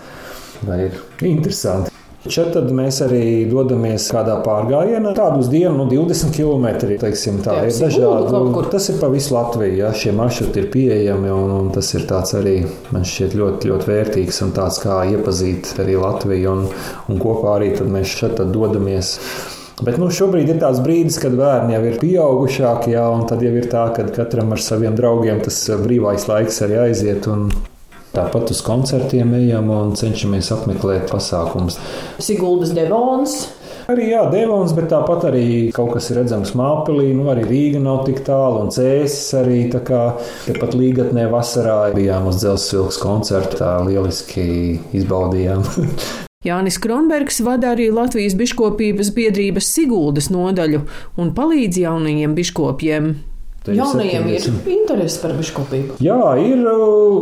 ir 0.67 1.01
interesanti. 1.29 1.91
Šeit 2.21 2.53
mēs 2.77 2.99
arī 3.01 3.47
dodamies 3.49 4.03
kādā 4.13 4.35
pārgājienā. 4.45 5.15
Tādu 5.17 5.41
uz 5.41 5.47
dienu, 5.49 5.71
nu, 5.79 5.85
20 5.89 6.35
km. 6.35 6.67
Teiksim, 7.01 7.39
tā 7.41 7.55
ir 7.65 7.71
dažādi. 7.73 8.51
Tas 8.69 8.89
ir 8.93 8.99
pa 9.01 9.09
visu 9.09 9.33
Latviju. 9.33 9.79
Ja, 9.79 9.89
šie 9.97 10.13
maršruti 10.13 10.61
ir 10.61 10.67
pieejami, 10.73 11.31
un, 11.33 11.55
un 11.55 11.71
tas 11.73 11.89
ir 11.97 12.05
arī 12.11 12.59
man 12.93 13.07
šķiet 13.09 13.33
ļoti, 13.39 13.71
ļoti 13.71 13.89
vērtīgs 13.89 14.43
un 14.45 14.53
tāds 14.53 14.77
kā 14.83 14.99
iepazīt 15.15 15.73
arī 15.81 15.97
Latviju. 15.97 16.53
Un, 16.53 16.69
un 17.09 17.23
kopā 17.25 17.55
arī 17.57 17.73
mēs 17.89 18.13
šeit 18.21 18.37
dodamies 18.53 19.15
Bet 19.81 19.97
nu, 19.97 20.11
šobrīd 20.13 20.49
ir 20.53 20.59
tāds 20.61 20.81
brīdis, 20.85 21.17
kad 21.21 21.33
bērni 21.33 21.73
jau 21.73 21.81
ir 21.89 21.95
pieaugušāki, 22.01 22.93
jā, 22.93 23.07
un 23.09 23.25
tad 23.29 23.41
jau 23.41 23.53
ir 23.57 23.65
tā, 23.71 23.87
ka 23.95 24.05
katram 24.13 24.53
ar 24.53 24.61
saviem 24.61 24.93
draugiem 24.97 25.41
tas 25.41 25.57
brīvais 25.81 26.27
laiks 26.29 26.61
arī 26.67 26.77
aiziet. 26.83 27.25
Tāpat 28.11 28.51
uz 28.51 28.59
koncertiem 28.61 29.31
ejam 29.37 29.69
un 29.71 29.93
cenšamies 29.95 30.51
apmeklēt 30.53 31.07
pasākumus. 31.09 31.79
Siguldas 32.21 32.75
Devons. 32.75 33.37
Arī 33.89 34.11
jā, 34.11 34.25
Devons, 34.29 34.73
bet 34.77 34.89
tāpat 34.91 35.25
arī 35.31 35.45
kaut 35.73 35.95
kas 35.95 36.11
ir 36.11 36.19
redzams 36.21 36.51
Māpelī. 36.59 37.09
Nu, 37.17 37.29
arī 37.31 37.47
Rīga 37.47 37.81
nav 37.81 38.03
tik 38.07 38.21
tālu, 38.27 38.65
un 38.65 38.73
Cēsis 38.75 39.31
arī 39.41 39.61
tā 39.73 39.81
kā 39.87 40.01
tepat 40.45 40.75
līgatnē 40.77 41.25
vasarā 41.31 41.79
bijām 41.95 42.29
uz 42.29 42.43
dzelzceļa 42.43 42.99
koncertu. 43.01 43.63
Tā 43.63 43.77
lieliski 43.87 44.51
izbaudījām 45.01 45.65
Jānis 46.41 46.79
Kronbergs 46.81 47.35
vada 47.45 47.75
arī 47.75 47.91
Latvijas 47.93 48.33
biškopības 48.33 49.11
biedrības 49.13 49.67
Siguldas 49.75 50.31
nodaļu 50.33 50.79
un 51.21 51.35
palīdz 51.37 51.83
jaunajiem 51.83 52.33
biškopiem. 52.33 53.11
Jaunajiem 53.69 54.25
ir 54.33 54.47
interese 54.73 55.19
par 55.21 55.35
biškopību. 55.37 55.99
Jā, 56.01 56.17
ir. 56.41 56.63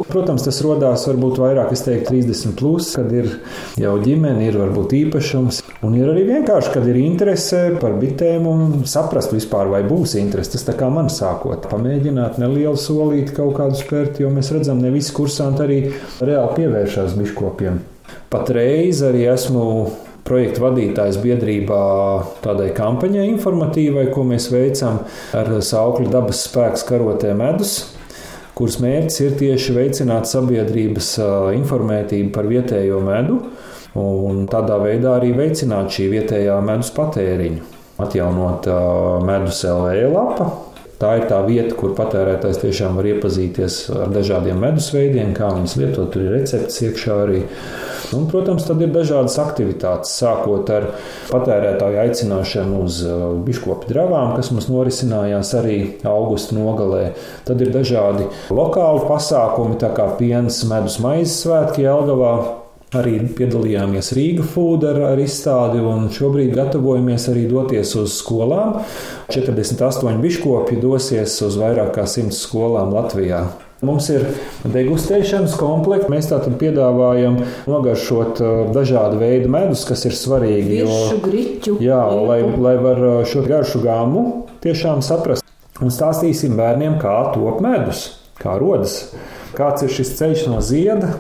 Protams, 0.08 0.46
tas 0.48 0.62
radās 0.64 1.04
varbūt 1.10 1.42
vairāk, 1.44 1.74
es 1.76 1.84
teiktu, 1.84 2.14
30, 2.16 2.56
plus, 2.64 2.94
kad 2.96 3.12
ir 3.12 3.28
jau 3.84 3.98
ģimene, 4.00 4.48
ir 4.48 4.62
varbūt 4.62 4.96
īpašums. 5.02 5.60
Un 5.84 6.00
ir 6.00 6.08
arī 6.14 6.24
vienkārši, 6.32 6.72
kad 6.78 6.88
ir 6.88 7.04
interese 7.04 7.66
par 7.84 8.00
bitēm 8.00 8.48
un 8.48 8.88
saprast 8.88 9.36
vispār, 9.36 9.68
vai 9.76 9.84
būs 9.84 10.16
interese. 10.24 10.56
Tas 10.56 10.68
tā 10.72 10.80
kā 10.80 10.88
man 10.88 11.12
sākot, 11.12 11.68
pamēģināt 11.68 12.40
nelielu 12.40 12.80
solīti 12.80 13.36
kaut 13.36 13.60
kādu 13.60 13.84
spērt, 13.84 14.24
jo 14.24 14.32
mēs 14.32 14.56
redzam, 14.56 14.80
ne 14.80 14.96
visi 14.96 15.12
kursanti 15.20 15.68
arī 15.68 15.86
reāli 16.24 16.62
pievēršās 16.62 17.20
biškopiem. 17.20 17.84
Patreiz 18.30 19.04
arī 19.06 19.26
esmu 19.32 19.66
projektu 20.28 20.62
vadītājs 20.66 21.18
biedrībā 21.24 21.84
tādai 22.44 22.70
kampaņai 22.78 23.30
informatīvai, 23.32 24.10
ko 24.14 24.26
mēs 24.30 24.52
veicam 24.54 25.02
ar 25.38 25.56
saukli 25.66 26.10
dabas 26.12 26.44
spēks 26.46 26.86
karotē 26.90 27.34
medus 27.38 27.80
kuras 28.60 28.76
mērķis 28.84 29.20
ir 29.24 29.36
tieši 29.40 29.74
veicināt 29.78 30.28
sabiedrības 30.28 31.14
informētību 31.56 32.34
par 32.36 32.48
vietējo 32.50 33.00
medu 33.06 33.40
un 34.00 34.44
tādā 34.52 34.76
veidā 34.84 35.16
arī 35.16 35.32
veicināt 35.38 35.94
šī 35.96 36.10
vietējā 36.12 36.58
medus 36.68 36.92
patēriņu. 36.96 37.64
Atjaunot 38.00 38.68
medus 39.28 39.62
LV 39.68 40.12
lapa, 40.12 40.50
Tā 41.00 41.14
ir 41.16 41.30
tā 41.30 41.38
vieta, 41.46 41.72
kur 41.80 41.94
patērētājs 41.96 42.58
tiešām 42.60 42.98
var 43.00 43.08
iepazīties 43.08 43.76
ar 43.96 44.10
dažādiem 44.12 44.58
medus 44.60 44.90
veidiem, 44.92 45.32
kā 45.38 45.48
viņus 45.56 45.78
lietot. 45.80 46.10
Tur 46.12 46.26
ir 46.26 46.34
recepts 46.36 46.82
iekšā 46.84 47.16
arī. 47.24 47.46
Un, 48.18 48.26
protams, 48.28 48.66
tad 48.68 48.82
ir 48.84 48.92
dažādas 48.92 49.38
aktivitātes, 49.40 50.12
sākot 50.20 50.68
ar 50.76 50.90
patērētāju 51.30 52.02
aicināšanu 52.04 52.84
uz 52.84 53.00
uh, 53.06 53.26
biškopu 53.46 53.88
dravām, 53.94 54.34
kas 54.36 54.52
mums 54.52 54.68
norisinājās 54.68 55.54
arī 55.62 55.78
augusta 56.10 56.58
nogalē. 56.58 57.14
Tad 57.48 57.64
ir 57.64 57.72
dažādi 57.76 58.28
lokāli 58.52 59.06
pasākumi, 59.08 59.80
tā 59.80 59.94
kā 59.96 60.10
piens, 60.20 60.66
medus 60.68 61.00
maizes 61.04 61.38
svētki 61.46 61.86
Jelgavā, 61.88 62.34
Arī 62.98 63.20
piedalījāmies 63.38 64.08
Rīga 64.18 64.42
Food 64.50 64.82
ar, 64.90 64.98
ar 65.12 65.20
izstādi, 65.22 65.78
un 65.86 66.08
šobrīd 66.10 66.56
gatavojamies 66.58 67.28
arī 67.30 67.44
doties 67.46 67.92
uz 68.00 68.16
skolām. 68.18 68.80
48 69.30 70.18
biškopi 70.24 70.80
dosies 70.82 71.36
uz 71.46 71.58
vairāk 71.62 71.92
kā 72.00 72.08
100 72.10 72.34
skolām 72.34 72.90
Latvijā. 72.96 73.44
Mums 73.86 74.10
ir 74.10 74.26
degustēšanas 74.66 75.54
komplekts. 75.62 76.10
Mēs 76.10 76.32
tātad 76.32 76.58
piedāvājam 76.60 77.38
nogaršot 77.70 78.42
uh, 78.42 78.58
dažādu 78.74 79.22
veidu 79.22 79.54
medus, 79.54 79.86
kas 79.86 80.08
ir 80.10 80.18
svarīgi. 80.18 80.82
Viršu, 80.82 81.22
griķu, 81.30 81.78
jā, 81.86 82.02
lai, 82.26 82.42
lai 82.58 82.76
var 82.82 83.06
uh, 83.06 83.20
šo 83.30 83.46
garšu 83.46 83.84
gāmu 83.86 84.26
tiešām 84.66 85.06
saprast. 85.06 85.46
Un 85.80 85.94
stāstīsim 85.94 86.58
bērniem, 86.58 86.98
kā 87.00 87.20
top 87.38 87.62
medus, 87.64 88.08
kā 88.42 88.58
rodas 88.60 89.04
kāds 89.60 89.84
ir 89.86 89.92
šis 89.94 90.14
ceļš 90.20 90.46
no 90.50 90.62
zieda 90.64 91.12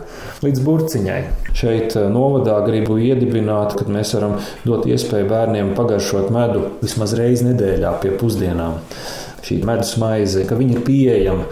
līdz 0.46 0.64
burciņai. 0.66 1.20
Šeit 1.58 1.96
eh, 2.00 2.08
novadā 2.12 2.60
gribu 2.66 3.00
iedibināt, 3.02 3.76
ka 3.80 3.88
mēs 3.92 4.16
varam 4.16 4.38
dot 4.66 4.88
iespēju 4.90 5.30
bērniem 5.30 5.76
pagaršot 5.78 6.32
medu 6.34 6.66
vismaz 6.84 7.16
reizi 7.20 7.50
nedēļā 7.50 7.98
pie 8.04 8.16
pusdienām. 8.20 8.80
Šī 9.44 9.62
medus 9.68 9.96
maize, 10.02 10.44
ka 10.48 10.58
viņi 10.60 10.78
ir 10.78 10.84
pieejami. 10.88 11.48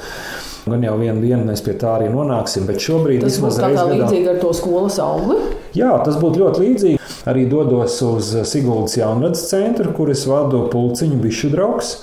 Gan 0.68 0.84
jau 0.84 0.98
vienu 1.00 1.24
dienu 1.24 1.46
mēs 1.48 1.62
pie 1.64 1.78
tā 1.80 1.94
arī 1.96 2.10
nonāksim, 2.12 2.66
bet 2.68 2.84
šobrīd 2.84 3.22
tas 3.24 3.38
būs 3.40 3.60
tā 3.62 3.70
kā 3.72 3.86
līdzīgi 3.88 4.34
ar 4.34 4.40
to 4.42 4.52
skolas 4.56 5.00
augli. 5.00 5.38
Jā, 5.78 5.94
tas 6.04 6.18
būtu 6.20 6.44
ļoti 6.44 6.64
līdzīgi. 6.64 7.12
Arī 7.28 7.46
dodos 7.48 7.96
uz 8.04 8.34
Siguldas 8.48 8.98
jaunradas 9.00 9.46
centru, 9.48 9.94
kur 9.96 10.12
es 10.12 10.26
vadu 10.28 10.66
pulciņu 10.72 11.20
bišu 11.24 11.52
draugs 11.56 11.96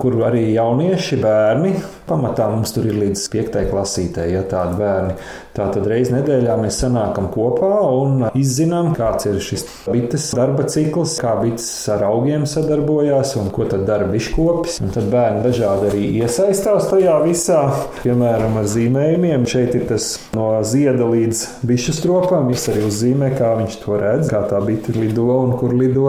kur 0.00 0.16
arī 0.28 0.46
jaunieši, 0.54 1.18
bērni, 1.22 1.74
pamatā 2.08 2.48
mums 2.52 2.72
tur 2.74 2.88
ir 2.88 2.96
līdz 3.02 3.26
5. 3.34 3.60
klasītē, 3.72 4.28
ja 4.32 4.44
tādi 4.48 4.78
bērni. 4.80 5.18
Tātad 5.58 5.88
reizē 5.90 6.20
nedēļā 6.20 6.54
mēs 6.60 6.76
sanākam 6.84 7.26
kopā 7.34 7.80
un 7.90 8.28
izzinām, 8.38 8.92
kāds 8.94 9.26
ir 9.26 9.40
šis 9.42 9.64
bites 9.88 10.28
darba 10.38 10.68
cikls, 10.70 11.16
kā 11.18 11.32
bites 11.40 11.66
ar 11.90 12.04
augiem 12.06 12.44
sadarbojās 12.46 13.34
un 13.40 13.50
ko 13.54 13.66
tad 13.66 13.82
dara 13.88 14.06
biškopis. 14.10 14.78
Un 14.84 14.94
tad 14.94 15.08
bērni 15.10 15.42
dažādi 15.48 15.90
arī 15.90 16.04
iesaistās 16.20 16.86
tajā 16.92 17.16
visā, 17.24 17.64
piemēram, 18.04 18.60
ar 18.62 18.70
zīmējumiem. 18.70 19.48
Šeit 19.50 19.74
ir 19.80 19.88
tas 19.90 20.12
no 20.38 20.52
zieda 20.62 21.10
līdz 21.10 21.42
bišu 21.66 21.96
stropam, 21.98 22.46
viņš 22.52 22.70
arī 22.74 22.86
uzzīmē, 22.92 23.34
kā 23.40 23.56
viņš 23.58 23.78
to 23.82 23.98
redz, 23.98 24.30
kā 24.30 24.44
tā 24.46 24.62
bite 24.62 24.94
lido 24.94 25.26
un 25.42 25.56
kur 25.58 25.74
lido. 25.74 26.06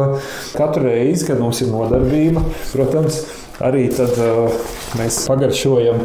Katru 0.54 0.86
reizi, 0.86 1.26
kad 1.32 1.42
mums 1.42 1.64
ir 1.66 1.74
nodarbība, 1.74 2.46
protams, 2.70 3.24
arī 3.66 3.88
tad, 3.94 4.16
uh, 4.22 4.60
mēs 5.00 5.24
pagaršojam 5.30 6.04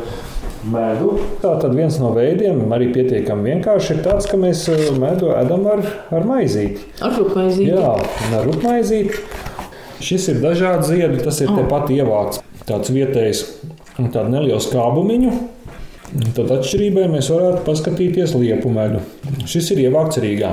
medu. 0.72 1.18
Tā 1.42 1.54
tad 1.62 1.74
viens 1.76 1.96
no 2.00 2.12
veidiem, 2.16 2.62
arī 2.74 2.90
pietiekami 2.94 3.52
vienkārši, 3.52 3.96
ir 3.96 4.04
tāds, 4.06 4.28
ka 4.30 4.40
mēs 4.40 4.64
uh, 4.72 4.84
medu 5.00 5.32
ēdam 5.36 5.66
ar, 5.70 5.84
ar 6.14 6.28
maizīti. 6.28 6.88
Ar 7.04 7.16
rupmaizīti? 7.20 7.70
Jā, 7.72 7.94
ar 8.38 8.48
rupmaizīti. 8.48 9.22
Šis 10.04 10.28
ir 10.34 10.42
dažādi 10.42 10.90
ziedi, 10.90 11.22
tas 11.24 11.40
ir 11.40 11.52
oh. 11.52 11.62
tepat 11.62 11.92
ievākts. 11.94 12.42
Tāds 12.68 12.90
vietējs 12.92 13.44
un 14.00 14.10
tādu 14.12 14.32
nelielu 14.34 14.60
skābumiņu. 14.62 15.34
Tad 16.36 16.50
atšķirībai 16.58 17.08
mēs 17.10 17.30
varētu 17.32 17.64
paskatīties 17.66 18.36
liepu 18.38 18.70
medu. 18.72 19.00
Šis 19.50 19.72
ir 19.74 19.86
ievākts 19.86 20.20
Rīgā. 20.22 20.52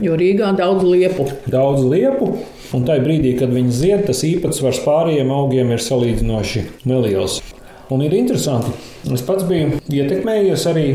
Jo 0.00 0.14
Rīgā 0.16 0.54
daudz 0.56 0.86
liepu. 0.88 1.26
Daudz 1.52 1.82
liepu, 1.84 2.30
un 2.72 2.84
tajā 2.88 3.02
brīdī, 3.04 3.34
kad 3.36 3.50
viņi 3.52 3.74
zied, 3.76 4.04
tas 4.08 4.22
īpatsvars 4.24 4.80
pārējiem 4.86 5.32
augiem 5.34 5.72
ir 5.74 5.82
salīdzinoši 5.84 6.62
neliels. 6.88 7.42
Un 7.92 8.00
ir 8.06 8.14
interesanti, 8.16 8.72
es 9.12 9.24
pats 9.26 9.44
biju 9.44 9.82
ietekmējies 9.92 10.64
arī 10.70 10.86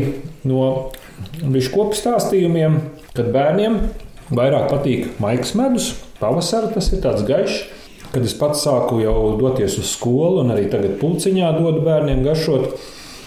no 0.48 0.90
biškopu 1.44 1.94
stāstījumiem, 1.94 2.80
kad 3.14 3.30
bērniem 3.34 3.78
vairāk 4.34 4.66
patīk 4.72 5.20
maigs 5.22 5.54
medus, 5.58 5.92
pavasara 6.18 6.72
tas 6.74 6.90
ir 6.90 7.04
tāds 7.04 7.26
gaišs. 7.28 7.66
Kad 8.08 8.24
es 8.24 8.32
pats 8.32 8.62
sāku 8.64 9.02
jau 9.02 9.34
doties 9.36 9.74
uz 9.76 9.90
skolu, 9.92 10.40
un 10.40 10.54
arī 10.54 10.64
tagad 10.72 10.94
pulciņā 10.96 11.50
dodu 11.58 11.82
bērniem 11.84 12.22
garšot, 12.24 12.78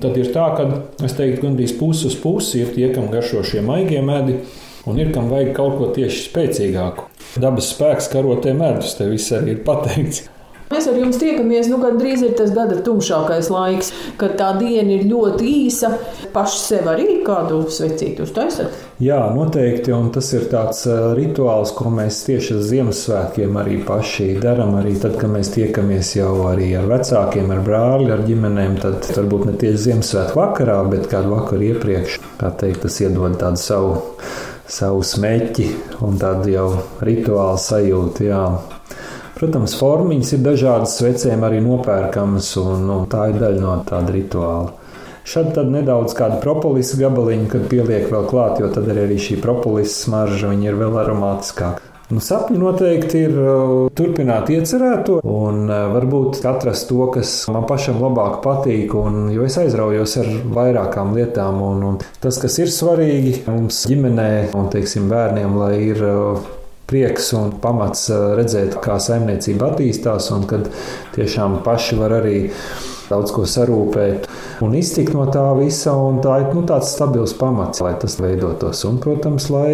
tad 0.01 0.17
ir 0.17 0.31
tā, 0.33 0.47
ka 0.57 0.65
es 1.05 1.13
teiktu, 1.13 1.43
gandrīz 1.45 1.75
pusi 1.77 2.07
uz 2.09 2.15
pusi 2.17 2.63
ir 2.63 2.71
tie, 2.73 2.87
kam 2.89 3.11
garšo 3.13 3.43
šie 3.45 3.61
maigie 3.61 4.01
medi, 4.01 4.39
un 4.85 4.99
ir 5.01 5.13
kam 5.15 5.31
vajag 5.31 5.55
kaut 5.57 5.79
ko 5.79 5.89
tieši 5.95 6.27
spēcīgāku. 6.27 7.07
Dabas 7.41 7.71
spēks 7.75 8.11
karotē 8.11 8.53
medus, 8.57 8.97
te 8.97 9.07
viss 9.09 9.33
arī 9.35 9.57
ir 9.57 9.65
pateikts. 9.67 10.27
Mēs 10.71 10.85
ar 10.87 10.95
jums 10.95 11.17
tiekamies, 11.19 11.67
nu, 11.67 11.81
kad 11.81 11.97
drīz 11.99 12.21
ir 12.23 12.35
tas 12.39 12.53
gada 12.55 12.77
tumšākais 12.85 13.49
laiks, 13.51 13.89
kad 14.19 14.37
tā 14.39 14.53
diena 14.55 14.93
ir 14.95 15.01
ļoti 15.09 15.49
īsa. 15.65 15.89
Paši 16.31 16.61
sev 16.61 16.85
arī 16.87 17.17
kādu 17.27 17.57
svecītu 17.67 18.23
uztaisat? 18.23 18.77
Jā, 19.03 19.17
noteikti, 19.35 19.91
un 19.91 20.07
tas 20.15 20.29
ir 20.37 20.45
tāds 20.51 20.85
rituāls, 21.17 21.73
ko 21.75 21.91
mēs 21.91 22.21
tieši 22.23 22.55
ar 22.55 22.61
Ziemassvētkiem 22.69 23.59
arī 23.59 23.81
paši 23.83 24.29
darām. 24.39 24.77
Arī 24.79 24.95
tad, 25.01 25.17
kad 25.19 25.33
mēs 25.33 25.51
tiekamies 25.57 26.13
jau 26.15 26.31
arī 26.53 26.69
ar 26.79 26.87
vecākiem, 26.93 27.51
ar 27.51 27.65
brāli, 27.65 28.07
ar 28.15 28.23
ģimenēm, 28.29 28.79
tad 28.79 29.11
varbūt 29.17 29.49
ne 29.49 29.57
tieši 29.59 29.89
Ziemassvētku 29.89 30.39
vakarā, 30.39 30.79
bet 30.93 31.11
kādu 31.11 31.35
vakaru 31.35 31.67
iepriekš, 31.73 32.21
kā 32.39 32.53
teikt, 32.63 32.85
tas 32.85 33.01
iedod 33.03 33.35
tādu 33.43 33.59
savu 33.59 33.99
savu 34.71 35.03
smēķi 35.03 35.67
un 36.05 36.19
tādu 36.21 36.53
jau 36.53 36.67
rituālu 37.03 37.59
sajūtu. 37.59 38.27
Jā. 38.29 38.43
Protams, 39.35 39.73
formiņas 39.79 40.35
ir 40.37 40.43
dažādas, 40.45 40.95
svecēm 40.99 41.43
arī 41.47 41.59
nopērkamas, 41.65 42.53
un, 42.61 42.85
un 42.93 43.07
tā 43.11 43.31
ir 43.31 43.39
daļa 43.41 43.63
no 43.63 43.75
tāda 43.87 44.13
rituāla. 44.15 44.77
Šad 45.31 45.51
tad 45.53 45.69
nedaudz 45.69 46.15
kādu 46.17 46.39
propolisa 46.41 46.97
gabaliņu, 46.97 47.47
kad 47.51 47.67
pieliek 47.69 48.07
vēl 48.09 48.25
klāt, 48.29 48.61
jo 48.61 48.71
tad 48.73 48.89
arī 48.89 49.19
šī 49.21 49.37
propolisa 49.41 50.07
smarža 50.07 50.53
ir 50.57 50.77
vēl 50.79 50.97
aromātiskāka. 51.03 51.90
Nu, 52.11 52.19
sapņi 52.19 52.57
noteikti 52.59 53.21
ir 53.29 53.37
uh, 53.39 53.73
turpināt 53.95 54.49
iecerēto 54.51 55.21
un 55.23 55.63
uh, 55.69 55.85
varbūt 55.93 56.41
atrast 56.49 56.89
to, 56.89 57.05
kas 57.13 57.31
man 57.53 57.63
pašam 57.69 58.01
labāk 58.03 58.41
patīk. 58.43 58.91
Un, 58.99 59.29
jo 59.31 59.45
es 59.47 59.55
aizraujos 59.61 60.17
ar 60.19 60.31
vairākām 60.57 61.15
lietām, 61.15 61.61
un, 61.63 61.85
un 61.87 61.99
tas, 62.19 62.39
kas 62.41 62.59
ir 62.59 62.73
svarīgi 62.73 63.37
mums 63.47 63.85
ģimenē 63.87 64.31
un 64.59 64.67
teiksim, 64.73 65.07
bērniem, 65.11 65.55
lai 65.61 65.75
ir 65.87 66.03
uh, 66.03 66.51
prieks 66.91 67.31
un 67.37 67.55
pamats 67.63 68.09
redzēt, 68.11 68.77
kā 68.83 68.99
saimniecība 69.01 69.71
attīstās, 69.71 70.31
un 70.35 70.47
kad 70.49 70.67
tiešām 71.15 71.61
paši 71.65 71.99
var 71.99 72.19
arī 72.21 72.39
daudz 73.11 73.33
ko 73.35 73.45
sarūpēt 73.47 74.27
un 74.63 74.75
iztikt 74.77 75.15
no 75.15 75.25
tā 75.31 75.43
visa. 75.57 75.93
Tā 76.23 76.37
ir 76.43 76.51
nu, 76.55 76.63
tāds 76.67 76.93
stabils 76.95 77.33
pamats, 77.37 77.81
lai 77.83 77.93
tas 78.01 78.17
veidotos. 78.21 78.83
Un, 78.87 78.99
protams, 79.03 79.49
lai 79.53 79.73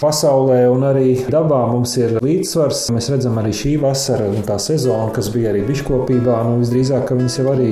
pasaulē 0.00 0.64
un 0.72 0.86
arī 0.88 1.14
dabā 1.32 1.62
mums 1.70 1.96
ir 2.00 2.16
līdzsvars. 2.24 2.86
Mēs 2.96 3.10
redzam 3.14 3.38
arī 3.42 3.54
šī 3.56 3.76
vasara, 3.82 4.28
tā 4.48 4.58
sezona, 4.62 5.12
kas 5.16 5.30
bija 5.34 5.52
arī 5.52 5.64
biškopībā, 5.68 6.40
nu, 6.48 6.58
visdrīzāk, 6.62 7.06
ka 7.08 7.18
viņas 7.18 7.38
jau 7.40 7.50
arī 7.54 7.70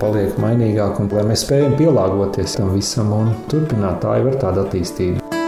paliek 0.00 0.40
mainīgāk 0.42 1.02
un 1.02 1.12
lai 1.16 1.26
mēs 1.32 1.44
spējam 1.46 1.76
pielāgoties 1.80 2.58
tam 2.60 2.72
visam 2.76 3.12
un 3.16 3.34
turpināt. 3.52 4.00
Tā 4.04 4.16
jau 4.20 4.30
ir 4.32 4.40
tāda 4.40 4.64
attīstība. 4.66 5.39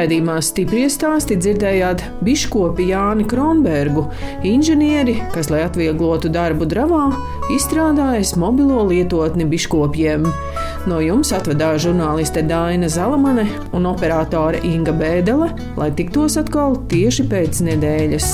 Rēdījumā 0.00 0.38
stipri 0.40 0.86
stāsti 0.88 1.36
dzirdējāt 1.36 2.00
biškopi 2.24 2.86
Jāni 2.88 3.26
Kronbergu, 3.28 4.06
inženieri, 4.48 5.18
kas, 5.34 5.50
lai 5.52 5.58
atvieglotu 5.66 6.30
darbu 6.32 6.64
dravā, 6.70 7.10
izstrādājis 7.52 8.32
mobilo 8.40 8.80
lietotni 8.88 9.44
biškopiem. 9.50 10.24
No 10.88 11.02
jums 11.04 11.34
atvedās 11.36 11.82
žurnāliste 11.84 12.40
Dāna 12.48 12.88
Zalamane 12.88 13.44
un 13.76 13.90
operātore 13.90 14.62
Inga 14.64 14.96
Bēdele, 14.96 15.50
lai 15.76 15.90
tiktos 15.92 16.40
atkal 16.40 16.80
tieši 16.88 17.28
pēc 17.28 17.60
nedēļas. 17.68 18.30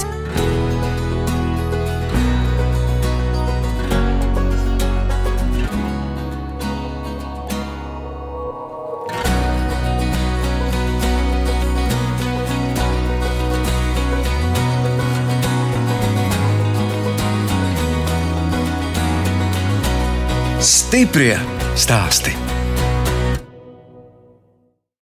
Stiprie 20.87 21.35
stāsti. 21.75 22.46